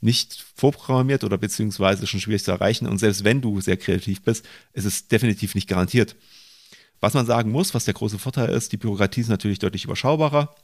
nicht 0.00 0.46
vorprogrammiert 0.54 1.24
oder 1.24 1.38
beziehungsweise 1.38 2.06
schon 2.06 2.20
schwierig 2.20 2.44
zu 2.44 2.52
erreichen. 2.52 2.86
Und 2.86 2.98
selbst 2.98 3.24
wenn 3.24 3.40
du 3.40 3.60
sehr 3.60 3.76
kreativ 3.76 4.22
bist, 4.22 4.46
ist 4.72 4.84
es 4.84 5.08
definitiv 5.08 5.56
nicht 5.56 5.68
garantiert. 5.68 6.14
Was 7.00 7.14
man 7.14 7.26
sagen 7.26 7.50
muss, 7.50 7.74
was 7.74 7.84
der 7.84 7.94
große 7.94 8.18
Vorteil 8.18 8.48
ist, 8.50 8.72
die 8.72 8.76
Bürokratie 8.76 9.20
ist 9.20 9.28
natürlich 9.28 9.58
deutlich 9.58 9.84
überschaubarer. 9.84 10.54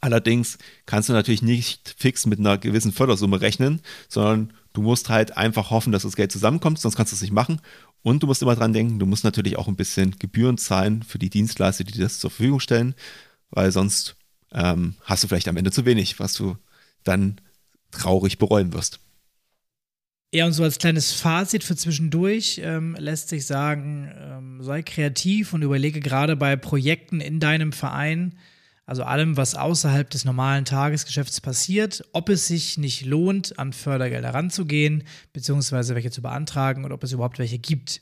Allerdings 0.00 0.58
kannst 0.84 1.08
du 1.08 1.12
natürlich 1.12 1.42
nicht 1.42 1.94
fix 1.96 2.26
mit 2.26 2.40
einer 2.40 2.58
gewissen 2.58 2.92
Fördersumme 2.92 3.40
rechnen, 3.40 3.80
sondern 4.08 4.52
du 4.72 4.82
musst 4.82 5.08
halt 5.08 5.36
einfach 5.36 5.70
hoffen, 5.70 5.92
dass 5.92 6.02
das 6.02 6.16
Geld 6.16 6.32
zusammenkommt, 6.32 6.80
sonst 6.80 6.96
kannst 6.96 7.12
du 7.12 7.16
es 7.16 7.22
nicht 7.22 7.32
machen. 7.32 7.60
Und 8.02 8.22
du 8.22 8.26
musst 8.26 8.42
immer 8.42 8.56
dran 8.56 8.72
denken, 8.72 8.98
du 8.98 9.06
musst 9.06 9.22
natürlich 9.22 9.56
auch 9.56 9.68
ein 9.68 9.76
bisschen 9.76 10.18
Gebühren 10.18 10.58
zahlen 10.58 11.04
für 11.04 11.20
die 11.20 11.30
Dienstleister, 11.30 11.84
die 11.84 11.98
das 11.98 12.18
zur 12.18 12.30
Verfügung 12.30 12.58
stellen, 12.58 12.94
weil 13.50 13.70
sonst 13.70 14.16
ähm, 14.50 14.96
hast 15.04 15.22
du 15.22 15.28
vielleicht 15.28 15.48
am 15.48 15.56
Ende 15.56 15.70
zu 15.70 15.86
wenig, 15.86 16.18
was 16.18 16.34
du 16.34 16.56
dann 17.04 17.40
traurig 17.92 18.38
bereuen 18.38 18.72
wirst. 18.72 18.98
Ja, 20.34 20.46
und 20.46 20.54
so 20.54 20.62
als 20.62 20.78
kleines 20.78 21.12
Fazit 21.12 21.62
für 21.62 21.76
zwischendurch 21.76 22.58
ähm, 22.64 22.96
lässt 22.98 23.28
sich 23.28 23.44
sagen, 23.44 24.10
ähm, 24.18 24.62
sei 24.62 24.82
kreativ 24.82 25.52
und 25.52 25.60
überlege 25.60 26.00
gerade 26.00 26.36
bei 26.36 26.56
Projekten 26.56 27.20
in 27.20 27.38
deinem 27.38 27.70
Verein, 27.72 28.38
also 28.86 29.04
allem, 29.04 29.36
was 29.36 29.54
außerhalb 29.54 30.08
des 30.08 30.24
normalen 30.24 30.64
Tagesgeschäfts 30.64 31.42
passiert, 31.42 32.02
ob 32.14 32.30
es 32.30 32.46
sich 32.46 32.78
nicht 32.78 33.04
lohnt, 33.04 33.58
an 33.58 33.74
Fördergelder 33.74 34.32
ranzugehen, 34.32 35.04
beziehungsweise 35.34 35.94
welche 35.94 36.10
zu 36.10 36.22
beantragen 36.22 36.86
oder 36.86 36.94
ob 36.94 37.04
es 37.04 37.12
überhaupt 37.12 37.38
welche 37.38 37.58
gibt. 37.58 38.00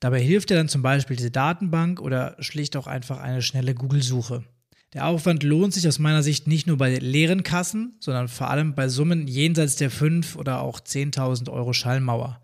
Dabei 0.00 0.20
hilft 0.20 0.50
dir 0.50 0.56
dann 0.56 0.68
zum 0.68 0.82
Beispiel 0.82 1.16
diese 1.16 1.30
Datenbank 1.30 2.00
oder 2.00 2.34
schlicht 2.40 2.76
auch 2.76 2.88
einfach 2.88 3.20
eine 3.20 3.40
schnelle 3.40 3.76
Google-Suche. 3.76 4.44
Der 4.94 5.06
Aufwand 5.06 5.42
lohnt 5.42 5.72
sich 5.72 5.88
aus 5.88 5.98
meiner 5.98 6.22
Sicht 6.22 6.46
nicht 6.46 6.66
nur 6.66 6.76
bei 6.76 6.94
leeren 6.96 7.42
Kassen, 7.42 7.94
sondern 7.98 8.28
vor 8.28 8.50
allem 8.50 8.74
bei 8.74 8.88
Summen 8.88 9.26
jenseits 9.26 9.76
der 9.76 9.90
5 9.90 10.36
oder 10.36 10.60
auch 10.60 10.80
10.000 10.80 11.50
Euro 11.50 11.72
Schallmauer. 11.72 12.40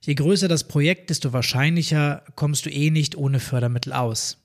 Je 0.00 0.14
größer 0.14 0.48
das 0.48 0.64
Projekt, 0.64 1.10
desto 1.10 1.32
wahrscheinlicher 1.32 2.24
kommst 2.34 2.66
du 2.66 2.70
eh 2.70 2.90
nicht 2.90 3.16
ohne 3.16 3.38
Fördermittel 3.38 3.92
aus. 3.92 4.38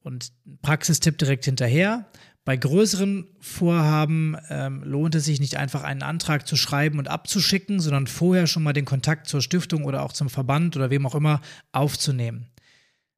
Und 0.00 0.32
Praxistipp 0.62 1.18
direkt 1.18 1.44
hinterher. 1.44 2.06
Bei 2.46 2.56
größeren 2.56 3.26
Vorhaben 3.40 4.36
ähm, 4.48 4.82
lohnt 4.84 5.14
es 5.14 5.24
sich 5.24 5.40
nicht 5.40 5.56
einfach 5.56 5.82
einen 5.82 6.02
Antrag 6.02 6.46
zu 6.46 6.56
schreiben 6.56 6.98
und 6.98 7.08
abzuschicken, 7.08 7.80
sondern 7.80 8.06
vorher 8.06 8.46
schon 8.46 8.62
mal 8.62 8.74
den 8.74 8.84
Kontakt 8.84 9.28
zur 9.28 9.42
Stiftung 9.42 9.84
oder 9.84 10.02
auch 10.02 10.12
zum 10.12 10.30
Verband 10.30 10.76
oder 10.76 10.90
wem 10.90 11.06
auch 11.06 11.14
immer 11.14 11.40
aufzunehmen. 11.72 12.46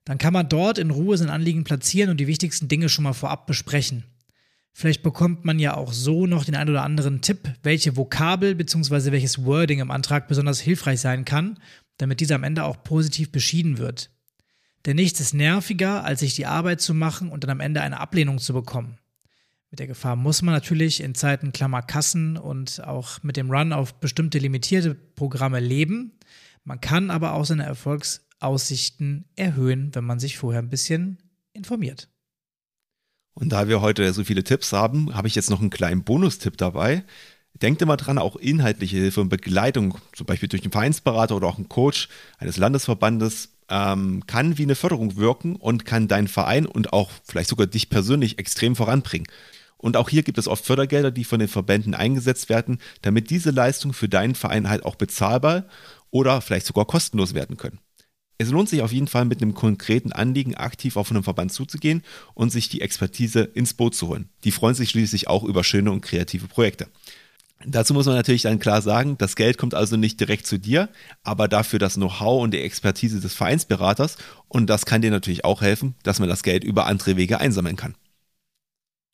Dann 0.06 0.18
kann 0.18 0.32
man 0.32 0.48
dort 0.48 0.78
in 0.78 0.90
Ruhe 0.90 1.18
sein 1.18 1.30
Anliegen 1.30 1.64
platzieren 1.64 2.10
und 2.10 2.18
die 2.18 2.28
wichtigsten 2.28 2.68
Dinge 2.68 2.88
schon 2.88 3.02
mal 3.02 3.12
vorab 3.12 3.46
besprechen. 3.46 4.04
Vielleicht 4.72 5.02
bekommt 5.02 5.44
man 5.44 5.58
ja 5.58 5.74
auch 5.74 5.92
so 5.92 6.26
noch 6.26 6.44
den 6.44 6.54
ein 6.54 6.68
oder 6.68 6.84
anderen 6.84 7.22
Tipp, 7.22 7.52
welche 7.62 7.96
Vokabel 7.96 8.54
bzw. 8.54 9.10
welches 9.10 9.44
Wording 9.44 9.80
im 9.80 9.90
Antrag 9.90 10.28
besonders 10.28 10.60
hilfreich 10.60 11.00
sein 11.00 11.24
kann, 11.24 11.58
damit 11.98 12.20
dieser 12.20 12.36
am 12.36 12.44
Ende 12.44 12.64
auch 12.64 12.84
positiv 12.84 13.32
beschieden 13.32 13.78
wird. 13.78 14.10
Denn 14.84 14.94
nichts 14.96 15.18
ist 15.18 15.34
nerviger, 15.34 16.04
als 16.04 16.20
sich 16.20 16.34
die 16.34 16.46
Arbeit 16.46 16.80
zu 16.80 16.94
machen 16.94 17.30
und 17.30 17.42
dann 17.42 17.50
am 17.50 17.60
Ende 17.60 17.80
eine 17.80 17.98
Ablehnung 17.98 18.38
zu 18.38 18.52
bekommen. 18.52 18.98
Mit 19.70 19.80
der 19.80 19.88
Gefahr 19.88 20.14
muss 20.14 20.42
man 20.42 20.54
natürlich 20.54 21.02
in 21.02 21.16
Zeiten 21.16 21.50
Klammer 21.50 21.82
Kassen 21.82 22.36
und 22.36 22.84
auch 22.84 23.22
mit 23.24 23.36
dem 23.36 23.50
Run 23.50 23.72
auf 23.72 23.94
bestimmte 23.94 24.38
limitierte 24.38 24.94
Programme 24.94 25.58
leben. 25.58 26.12
Man 26.62 26.80
kann 26.80 27.10
aber 27.10 27.32
auch 27.32 27.44
seine 27.44 27.64
Erfolgs 27.64 28.25
Aussichten 28.40 29.26
erhöhen, 29.36 29.94
wenn 29.94 30.04
man 30.04 30.18
sich 30.18 30.38
vorher 30.38 30.62
ein 30.62 30.68
bisschen 30.68 31.18
informiert. 31.52 32.08
Und 33.34 33.50
da 33.50 33.68
wir 33.68 33.80
heute 33.80 34.12
so 34.12 34.24
viele 34.24 34.44
Tipps 34.44 34.72
haben, 34.72 35.14
habe 35.14 35.28
ich 35.28 35.34
jetzt 35.34 35.50
noch 35.50 35.60
einen 35.60 35.70
kleinen 35.70 36.04
Bonustipp 36.04 36.56
dabei. 36.56 37.04
Denkt 37.54 37.82
immer 37.82 37.96
dran, 37.96 38.18
auch 38.18 38.36
inhaltliche 38.36 38.96
Hilfe 38.96 39.20
und 39.20 39.28
Begleitung, 39.28 39.98
zum 40.14 40.26
Beispiel 40.26 40.48
durch 40.48 40.62
einen 40.62 40.72
Vereinsberater 40.72 41.36
oder 41.36 41.46
auch 41.46 41.56
einen 41.56 41.68
Coach 41.68 42.08
eines 42.38 42.56
Landesverbandes, 42.56 43.50
ähm, 43.68 44.24
kann 44.26 44.58
wie 44.58 44.62
eine 44.62 44.74
Förderung 44.74 45.16
wirken 45.16 45.56
und 45.56 45.84
kann 45.84 46.08
deinen 46.08 46.28
Verein 46.28 46.66
und 46.66 46.92
auch 46.92 47.10
vielleicht 47.24 47.48
sogar 47.48 47.66
dich 47.66 47.90
persönlich 47.90 48.38
extrem 48.38 48.76
voranbringen. 48.76 49.26
Und 49.78 49.96
auch 49.96 50.08
hier 50.08 50.22
gibt 50.22 50.38
es 50.38 50.48
oft 50.48 50.64
Fördergelder, 50.64 51.10
die 51.10 51.24
von 51.24 51.38
den 51.38 51.48
Verbänden 51.48 51.94
eingesetzt 51.94 52.48
werden, 52.48 52.78
damit 53.02 53.30
diese 53.30 53.50
Leistungen 53.50 53.94
für 53.94 54.08
deinen 54.08 54.34
Verein 54.34 54.68
halt 54.68 54.84
auch 54.84 54.94
bezahlbar 54.94 55.64
oder 56.10 56.40
vielleicht 56.40 56.66
sogar 56.66 56.86
kostenlos 56.86 57.34
werden 57.34 57.56
können. 57.56 57.80
Es 58.38 58.50
lohnt 58.50 58.68
sich 58.68 58.82
auf 58.82 58.92
jeden 58.92 59.08
Fall 59.08 59.24
mit 59.24 59.40
einem 59.40 59.54
konkreten 59.54 60.12
Anliegen 60.12 60.54
aktiv 60.54 60.96
auf 60.96 61.10
einen 61.10 61.22
Verband 61.22 61.52
zuzugehen 61.52 62.02
und 62.34 62.50
sich 62.50 62.68
die 62.68 62.82
Expertise 62.82 63.40
ins 63.40 63.72
Boot 63.72 63.94
zu 63.94 64.08
holen. 64.08 64.28
Die 64.44 64.50
freuen 64.50 64.74
sich 64.74 64.90
schließlich 64.90 65.28
auch 65.28 65.42
über 65.42 65.64
schöne 65.64 65.90
und 65.90 66.02
kreative 66.02 66.46
Projekte. 66.46 66.88
Dazu 67.64 67.94
muss 67.94 68.04
man 68.04 68.14
natürlich 68.14 68.42
dann 68.42 68.58
klar 68.58 68.82
sagen, 68.82 69.16
das 69.16 69.34
Geld 69.34 69.56
kommt 69.56 69.74
also 69.74 69.96
nicht 69.96 70.20
direkt 70.20 70.46
zu 70.46 70.58
dir, 70.58 70.90
aber 71.22 71.48
dafür 71.48 71.78
das 71.78 71.94
Know-how 71.94 72.42
und 72.42 72.52
die 72.52 72.60
Expertise 72.60 73.20
des 73.20 73.32
Vereinsberaters 73.32 74.18
und 74.48 74.68
das 74.68 74.84
kann 74.84 75.00
dir 75.00 75.10
natürlich 75.10 75.44
auch 75.46 75.62
helfen, 75.62 75.94
dass 76.02 76.18
man 76.18 76.28
das 76.28 76.42
Geld 76.42 76.64
über 76.64 76.86
andere 76.86 77.16
Wege 77.16 77.40
einsammeln 77.40 77.76
kann. 77.76 77.94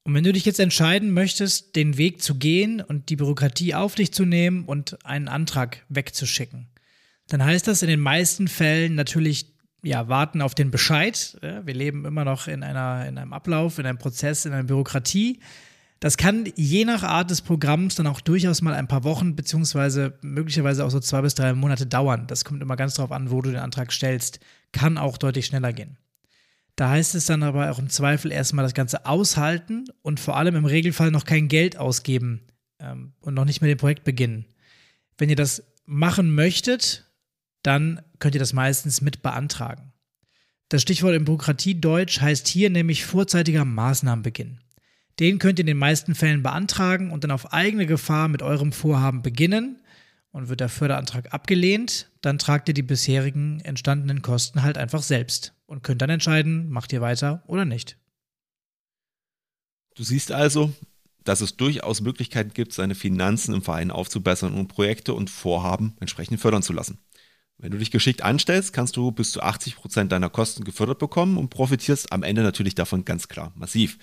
Und 0.04 0.14
wenn 0.14 0.24
du 0.24 0.32
dich 0.32 0.44
jetzt 0.44 0.58
entscheiden 0.58 1.12
möchtest, 1.12 1.76
den 1.76 1.96
Weg 1.96 2.20
zu 2.20 2.34
gehen 2.34 2.80
und 2.80 3.08
die 3.08 3.16
Bürokratie 3.16 3.76
auf 3.76 3.94
dich 3.94 4.12
zu 4.12 4.24
nehmen 4.24 4.64
und 4.64 4.98
einen 5.04 5.28
Antrag 5.28 5.84
wegzuschicken, 5.88 6.66
dann 7.28 7.44
heißt 7.44 7.66
das 7.68 7.82
in 7.82 7.88
den 7.88 8.00
meisten 8.00 8.48
Fällen 8.48 8.94
natürlich 8.94 9.52
ja, 9.82 10.08
warten 10.08 10.42
auf 10.42 10.54
den 10.54 10.70
Bescheid. 10.70 11.36
Wir 11.40 11.74
leben 11.74 12.04
immer 12.04 12.24
noch 12.24 12.46
in, 12.46 12.62
einer, 12.62 13.06
in 13.06 13.18
einem 13.18 13.32
Ablauf, 13.32 13.78
in 13.78 13.86
einem 13.86 13.98
Prozess, 13.98 14.44
in 14.44 14.52
einer 14.52 14.64
Bürokratie. 14.64 15.40
Das 15.98 16.16
kann 16.16 16.48
je 16.56 16.84
nach 16.84 17.04
Art 17.04 17.30
des 17.30 17.42
Programms 17.42 17.94
dann 17.94 18.08
auch 18.08 18.20
durchaus 18.20 18.60
mal 18.60 18.74
ein 18.74 18.88
paar 18.88 19.04
Wochen 19.04 19.36
beziehungsweise 19.36 20.18
möglicherweise 20.22 20.84
auch 20.84 20.90
so 20.90 20.98
zwei 20.98 21.20
bis 21.20 21.34
drei 21.34 21.52
Monate 21.52 21.86
dauern. 21.86 22.26
Das 22.26 22.44
kommt 22.44 22.60
immer 22.60 22.74
ganz 22.74 22.94
darauf 22.94 23.12
an, 23.12 23.30
wo 23.30 23.40
du 23.40 23.50
den 23.50 23.60
Antrag 23.60 23.92
stellst. 23.92 24.40
Kann 24.72 24.98
auch 24.98 25.16
deutlich 25.16 25.46
schneller 25.46 25.72
gehen. 25.72 25.96
Da 26.74 26.90
heißt 26.90 27.14
es 27.14 27.26
dann 27.26 27.42
aber 27.42 27.70
auch 27.70 27.78
im 27.78 27.88
Zweifel 27.88 28.32
erstmal 28.32 28.64
das 28.64 28.74
Ganze 28.74 29.06
aushalten 29.06 29.84
und 30.02 30.18
vor 30.18 30.36
allem 30.36 30.56
im 30.56 30.64
Regelfall 30.64 31.10
noch 31.10 31.24
kein 31.24 31.48
Geld 31.48 31.76
ausgeben 31.76 32.42
ähm, 32.80 33.12
und 33.20 33.34
noch 33.34 33.44
nicht 33.44 33.60
mit 33.60 33.70
dem 33.70 33.78
Projekt 33.78 34.04
beginnen. 34.04 34.46
Wenn 35.18 35.30
ihr 35.30 35.36
das 35.36 35.62
machen 35.86 36.34
möchtet, 36.34 37.11
dann 37.62 38.00
könnt 38.18 38.34
ihr 38.34 38.40
das 38.40 38.52
meistens 38.52 39.00
mit 39.00 39.22
beantragen. 39.22 39.92
Das 40.68 40.82
Stichwort 40.82 41.14
im 41.14 41.24
Bürokratiedeutsch 41.24 42.20
heißt 42.20 42.48
hier 42.48 42.70
nämlich 42.70 43.04
vorzeitiger 43.04 43.64
Maßnahmenbeginn. 43.64 44.58
Den 45.20 45.38
könnt 45.38 45.58
ihr 45.58 45.64
in 45.64 45.66
den 45.66 45.76
meisten 45.76 46.14
Fällen 46.14 46.42
beantragen 46.42 47.10
und 47.10 47.24
dann 47.24 47.30
auf 47.30 47.52
eigene 47.52 47.86
Gefahr 47.86 48.28
mit 48.28 48.42
eurem 48.42 48.72
Vorhaben 48.72 49.22
beginnen. 49.22 49.78
Und 50.30 50.48
wird 50.48 50.60
der 50.60 50.70
Förderantrag 50.70 51.34
abgelehnt, 51.34 52.10
dann 52.22 52.38
tragt 52.38 52.66
ihr 52.66 52.72
die 52.72 52.80
bisherigen 52.80 53.60
entstandenen 53.60 54.22
Kosten 54.22 54.62
halt 54.62 54.78
einfach 54.78 55.02
selbst 55.02 55.52
und 55.66 55.82
könnt 55.82 56.00
dann 56.00 56.08
entscheiden, 56.08 56.70
macht 56.70 56.90
ihr 56.94 57.02
weiter 57.02 57.42
oder 57.46 57.66
nicht. 57.66 57.98
Du 59.94 60.04
siehst 60.04 60.32
also, 60.32 60.72
dass 61.22 61.42
es 61.42 61.58
durchaus 61.58 62.00
Möglichkeiten 62.00 62.54
gibt, 62.54 62.72
seine 62.72 62.94
Finanzen 62.94 63.54
im 63.54 63.60
Verein 63.60 63.90
aufzubessern 63.90 64.54
und 64.54 64.68
Projekte 64.68 65.12
und 65.12 65.28
Vorhaben 65.28 65.96
entsprechend 66.00 66.40
fördern 66.40 66.62
zu 66.62 66.72
lassen. 66.72 66.98
Wenn 67.62 67.70
du 67.70 67.78
dich 67.78 67.92
geschickt 67.92 68.22
anstellst, 68.22 68.72
kannst 68.72 68.96
du 68.96 69.12
bis 69.12 69.30
zu 69.30 69.40
80 69.40 69.76
Prozent 69.76 70.10
deiner 70.10 70.28
Kosten 70.28 70.64
gefördert 70.64 70.98
bekommen 70.98 71.38
und 71.38 71.48
profitierst 71.48 72.10
am 72.10 72.24
Ende 72.24 72.42
natürlich 72.42 72.74
davon 72.74 73.04
ganz 73.04 73.28
klar 73.28 73.52
massiv. 73.54 73.98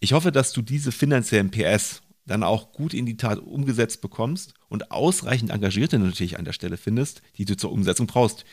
Ich 0.00 0.12
hoffe, 0.12 0.32
dass 0.32 0.52
du 0.52 0.62
diese 0.62 0.90
finanziellen 0.90 1.52
PS 1.52 2.02
dann 2.26 2.42
auch 2.42 2.72
gut 2.72 2.92
in 2.92 3.06
die 3.06 3.16
Tat 3.16 3.38
umgesetzt 3.38 4.00
bekommst 4.00 4.54
und 4.68 4.90
ausreichend 4.90 5.52
Engagierte 5.52 5.96
natürlich 6.00 6.40
an 6.40 6.44
der 6.44 6.54
Stelle 6.54 6.76
findest, 6.76 7.22
die 7.38 7.44
du 7.44 7.56
zur 7.56 7.70
Umsetzung 7.70 8.08
brauchst. 8.08 8.44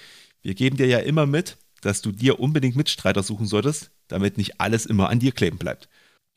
Wir 0.44 0.54
geben 0.54 0.78
dir 0.78 0.86
ja 0.86 1.00
immer 1.00 1.26
mit, 1.26 1.58
dass 1.82 2.04
du 2.04 2.12
dir 2.12 2.40
unbedingt 2.40 2.76
Mitstreiter 2.76 3.24
suchen 3.24 3.48
solltest, 3.48 3.90
damit 4.10 4.38
nicht 4.38 4.62
alles 4.62 4.86
immer 4.86 5.10
an 5.10 5.20
dir 5.20 5.32
kleben 5.32 5.58
bleibt. 5.58 5.90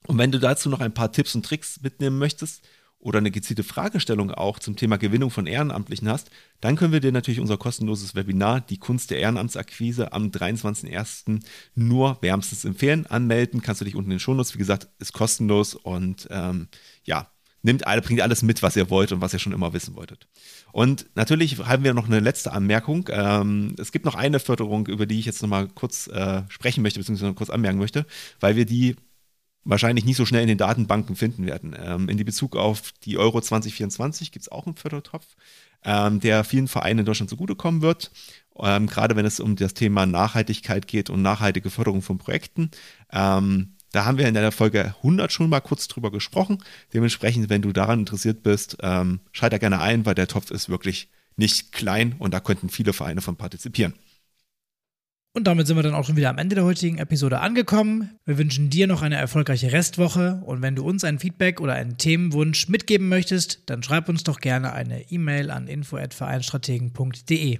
Und 0.06 0.16
wenn 0.16 0.32
du 0.32 0.38
dazu 0.38 0.70
noch 0.70 0.80
ein 0.80 0.94
paar 0.94 1.12
Tipps 1.12 1.34
und 1.34 1.44
Tricks 1.44 1.82
mitnehmen 1.82 2.18
möchtest 2.18 2.66
oder 3.02 3.18
eine 3.18 3.32
gezielte 3.32 3.64
Fragestellung 3.64 4.30
auch 4.30 4.60
zum 4.60 4.76
Thema 4.76 4.96
Gewinnung 4.96 5.30
von 5.30 5.46
Ehrenamtlichen 5.46 6.08
hast, 6.08 6.30
dann 6.60 6.76
können 6.76 6.92
wir 6.92 7.00
dir 7.00 7.10
natürlich 7.10 7.40
unser 7.40 7.58
kostenloses 7.58 8.14
Webinar, 8.14 8.60
die 8.60 8.78
Kunst 8.78 9.10
der 9.10 9.18
Ehrenamtsakquise, 9.18 10.12
am 10.12 10.28
23.01. 10.28 11.42
nur 11.74 12.16
wärmstens 12.22 12.64
empfehlen. 12.64 13.06
Anmelden 13.06 13.60
kannst 13.60 13.80
du 13.80 13.84
dich 13.84 13.96
unten 13.96 14.12
in 14.12 14.16
den 14.16 14.20
Shownotes. 14.20 14.54
Wie 14.54 14.58
gesagt, 14.58 14.88
ist 15.00 15.12
kostenlos 15.12 15.74
und 15.74 16.28
ähm, 16.30 16.68
ja, 17.02 17.26
nimmt 17.62 17.88
alle, 17.88 18.02
bringt 18.02 18.20
alles 18.20 18.42
mit, 18.42 18.62
was 18.62 18.76
ihr 18.76 18.88
wollt 18.88 19.10
und 19.10 19.20
was 19.20 19.32
ihr 19.32 19.40
schon 19.40 19.52
immer 19.52 19.72
wissen 19.72 19.96
wolltet. 19.96 20.28
Und 20.70 21.06
natürlich 21.16 21.58
haben 21.58 21.82
wir 21.82 21.94
noch 21.94 22.06
eine 22.06 22.20
letzte 22.20 22.52
Anmerkung. 22.52 23.08
Ähm, 23.10 23.74
es 23.78 23.90
gibt 23.90 24.04
noch 24.04 24.14
eine 24.14 24.38
Förderung, 24.38 24.86
über 24.86 25.06
die 25.06 25.18
ich 25.18 25.26
jetzt 25.26 25.42
nochmal 25.42 25.66
kurz 25.68 26.06
äh, 26.06 26.42
sprechen 26.48 26.82
möchte, 26.82 27.00
beziehungsweise 27.00 27.34
kurz 27.34 27.50
anmerken 27.50 27.78
möchte, 27.78 28.06
weil 28.38 28.54
wir 28.54 28.64
die 28.64 28.94
wahrscheinlich 29.64 30.04
nicht 30.04 30.16
so 30.16 30.26
schnell 30.26 30.42
in 30.42 30.48
den 30.48 30.58
Datenbanken 30.58 31.16
finden 31.16 31.46
werden. 31.46 31.76
Ähm, 31.78 32.08
in 32.08 32.16
Bezug 32.24 32.56
auf 32.56 32.92
die 33.04 33.18
Euro 33.18 33.40
2024 33.40 34.32
gibt 34.32 34.44
es 34.44 34.52
auch 34.52 34.66
einen 34.66 34.76
Fördertopf, 34.76 35.26
ähm, 35.84 36.20
der 36.20 36.44
vielen 36.44 36.68
Vereinen 36.68 37.00
in 37.00 37.04
Deutschland 37.04 37.30
zugutekommen 37.30 37.82
wird. 37.82 38.10
Ähm, 38.58 38.86
gerade 38.86 39.16
wenn 39.16 39.24
es 39.24 39.40
um 39.40 39.56
das 39.56 39.74
Thema 39.74 40.04
Nachhaltigkeit 40.06 40.86
geht 40.86 41.10
und 41.10 41.22
nachhaltige 41.22 41.70
Förderung 41.70 42.02
von 42.02 42.18
Projekten. 42.18 42.70
Ähm, 43.10 43.74
da 43.92 44.06
haben 44.06 44.18
wir 44.18 44.26
in 44.26 44.34
der 44.34 44.52
Folge 44.52 44.94
100 44.98 45.30
schon 45.32 45.50
mal 45.50 45.60
kurz 45.60 45.86
drüber 45.86 46.10
gesprochen. 46.10 46.58
Dementsprechend, 46.94 47.50
wenn 47.50 47.62
du 47.62 47.72
daran 47.72 48.00
interessiert 48.00 48.42
bist, 48.42 48.78
ähm, 48.80 49.20
schalt 49.32 49.52
da 49.52 49.58
gerne 49.58 49.80
ein, 49.80 50.06
weil 50.06 50.14
der 50.14 50.28
Topf 50.28 50.50
ist 50.50 50.68
wirklich 50.68 51.08
nicht 51.36 51.72
klein 51.72 52.14
und 52.18 52.32
da 52.32 52.40
könnten 52.40 52.68
viele 52.68 52.92
Vereine 52.92 53.20
von 53.20 53.36
partizipieren. 53.36 53.94
Und 55.34 55.46
damit 55.46 55.66
sind 55.66 55.76
wir 55.76 55.82
dann 55.82 55.94
auch 55.94 56.04
schon 56.04 56.16
wieder 56.16 56.28
am 56.28 56.36
Ende 56.36 56.56
der 56.56 56.64
heutigen 56.64 56.98
Episode 56.98 57.40
angekommen. 57.40 58.10
Wir 58.26 58.36
wünschen 58.36 58.68
dir 58.68 58.86
noch 58.86 59.00
eine 59.00 59.16
erfolgreiche 59.16 59.72
Restwoche 59.72 60.42
und 60.44 60.60
wenn 60.60 60.76
du 60.76 60.84
uns 60.84 61.04
ein 61.04 61.18
Feedback 61.18 61.58
oder 61.58 61.72
einen 61.72 61.96
Themenwunsch 61.96 62.68
mitgeben 62.68 63.08
möchtest, 63.08 63.62
dann 63.66 63.82
schreib 63.82 64.10
uns 64.10 64.24
doch 64.24 64.40
gerne 64.40 64.74
eine 64.74 65.10
E-Mail 65.10 65.50
an 65.50 65.68
info@vereinstrategen.de. 65.68 67.58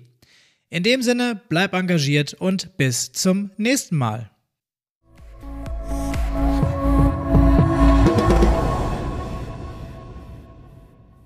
In 0.69 0.83
dem 0.83 1.01
Sinne, 1.03 1.41
bleib 1.49 1.73
engagiert 1.73 2.35
und 2.35 2.77
bis 2.77 3.13
zum 3.13 3.51
nächsten 3.57 3.97
Mal. 3.97 4.32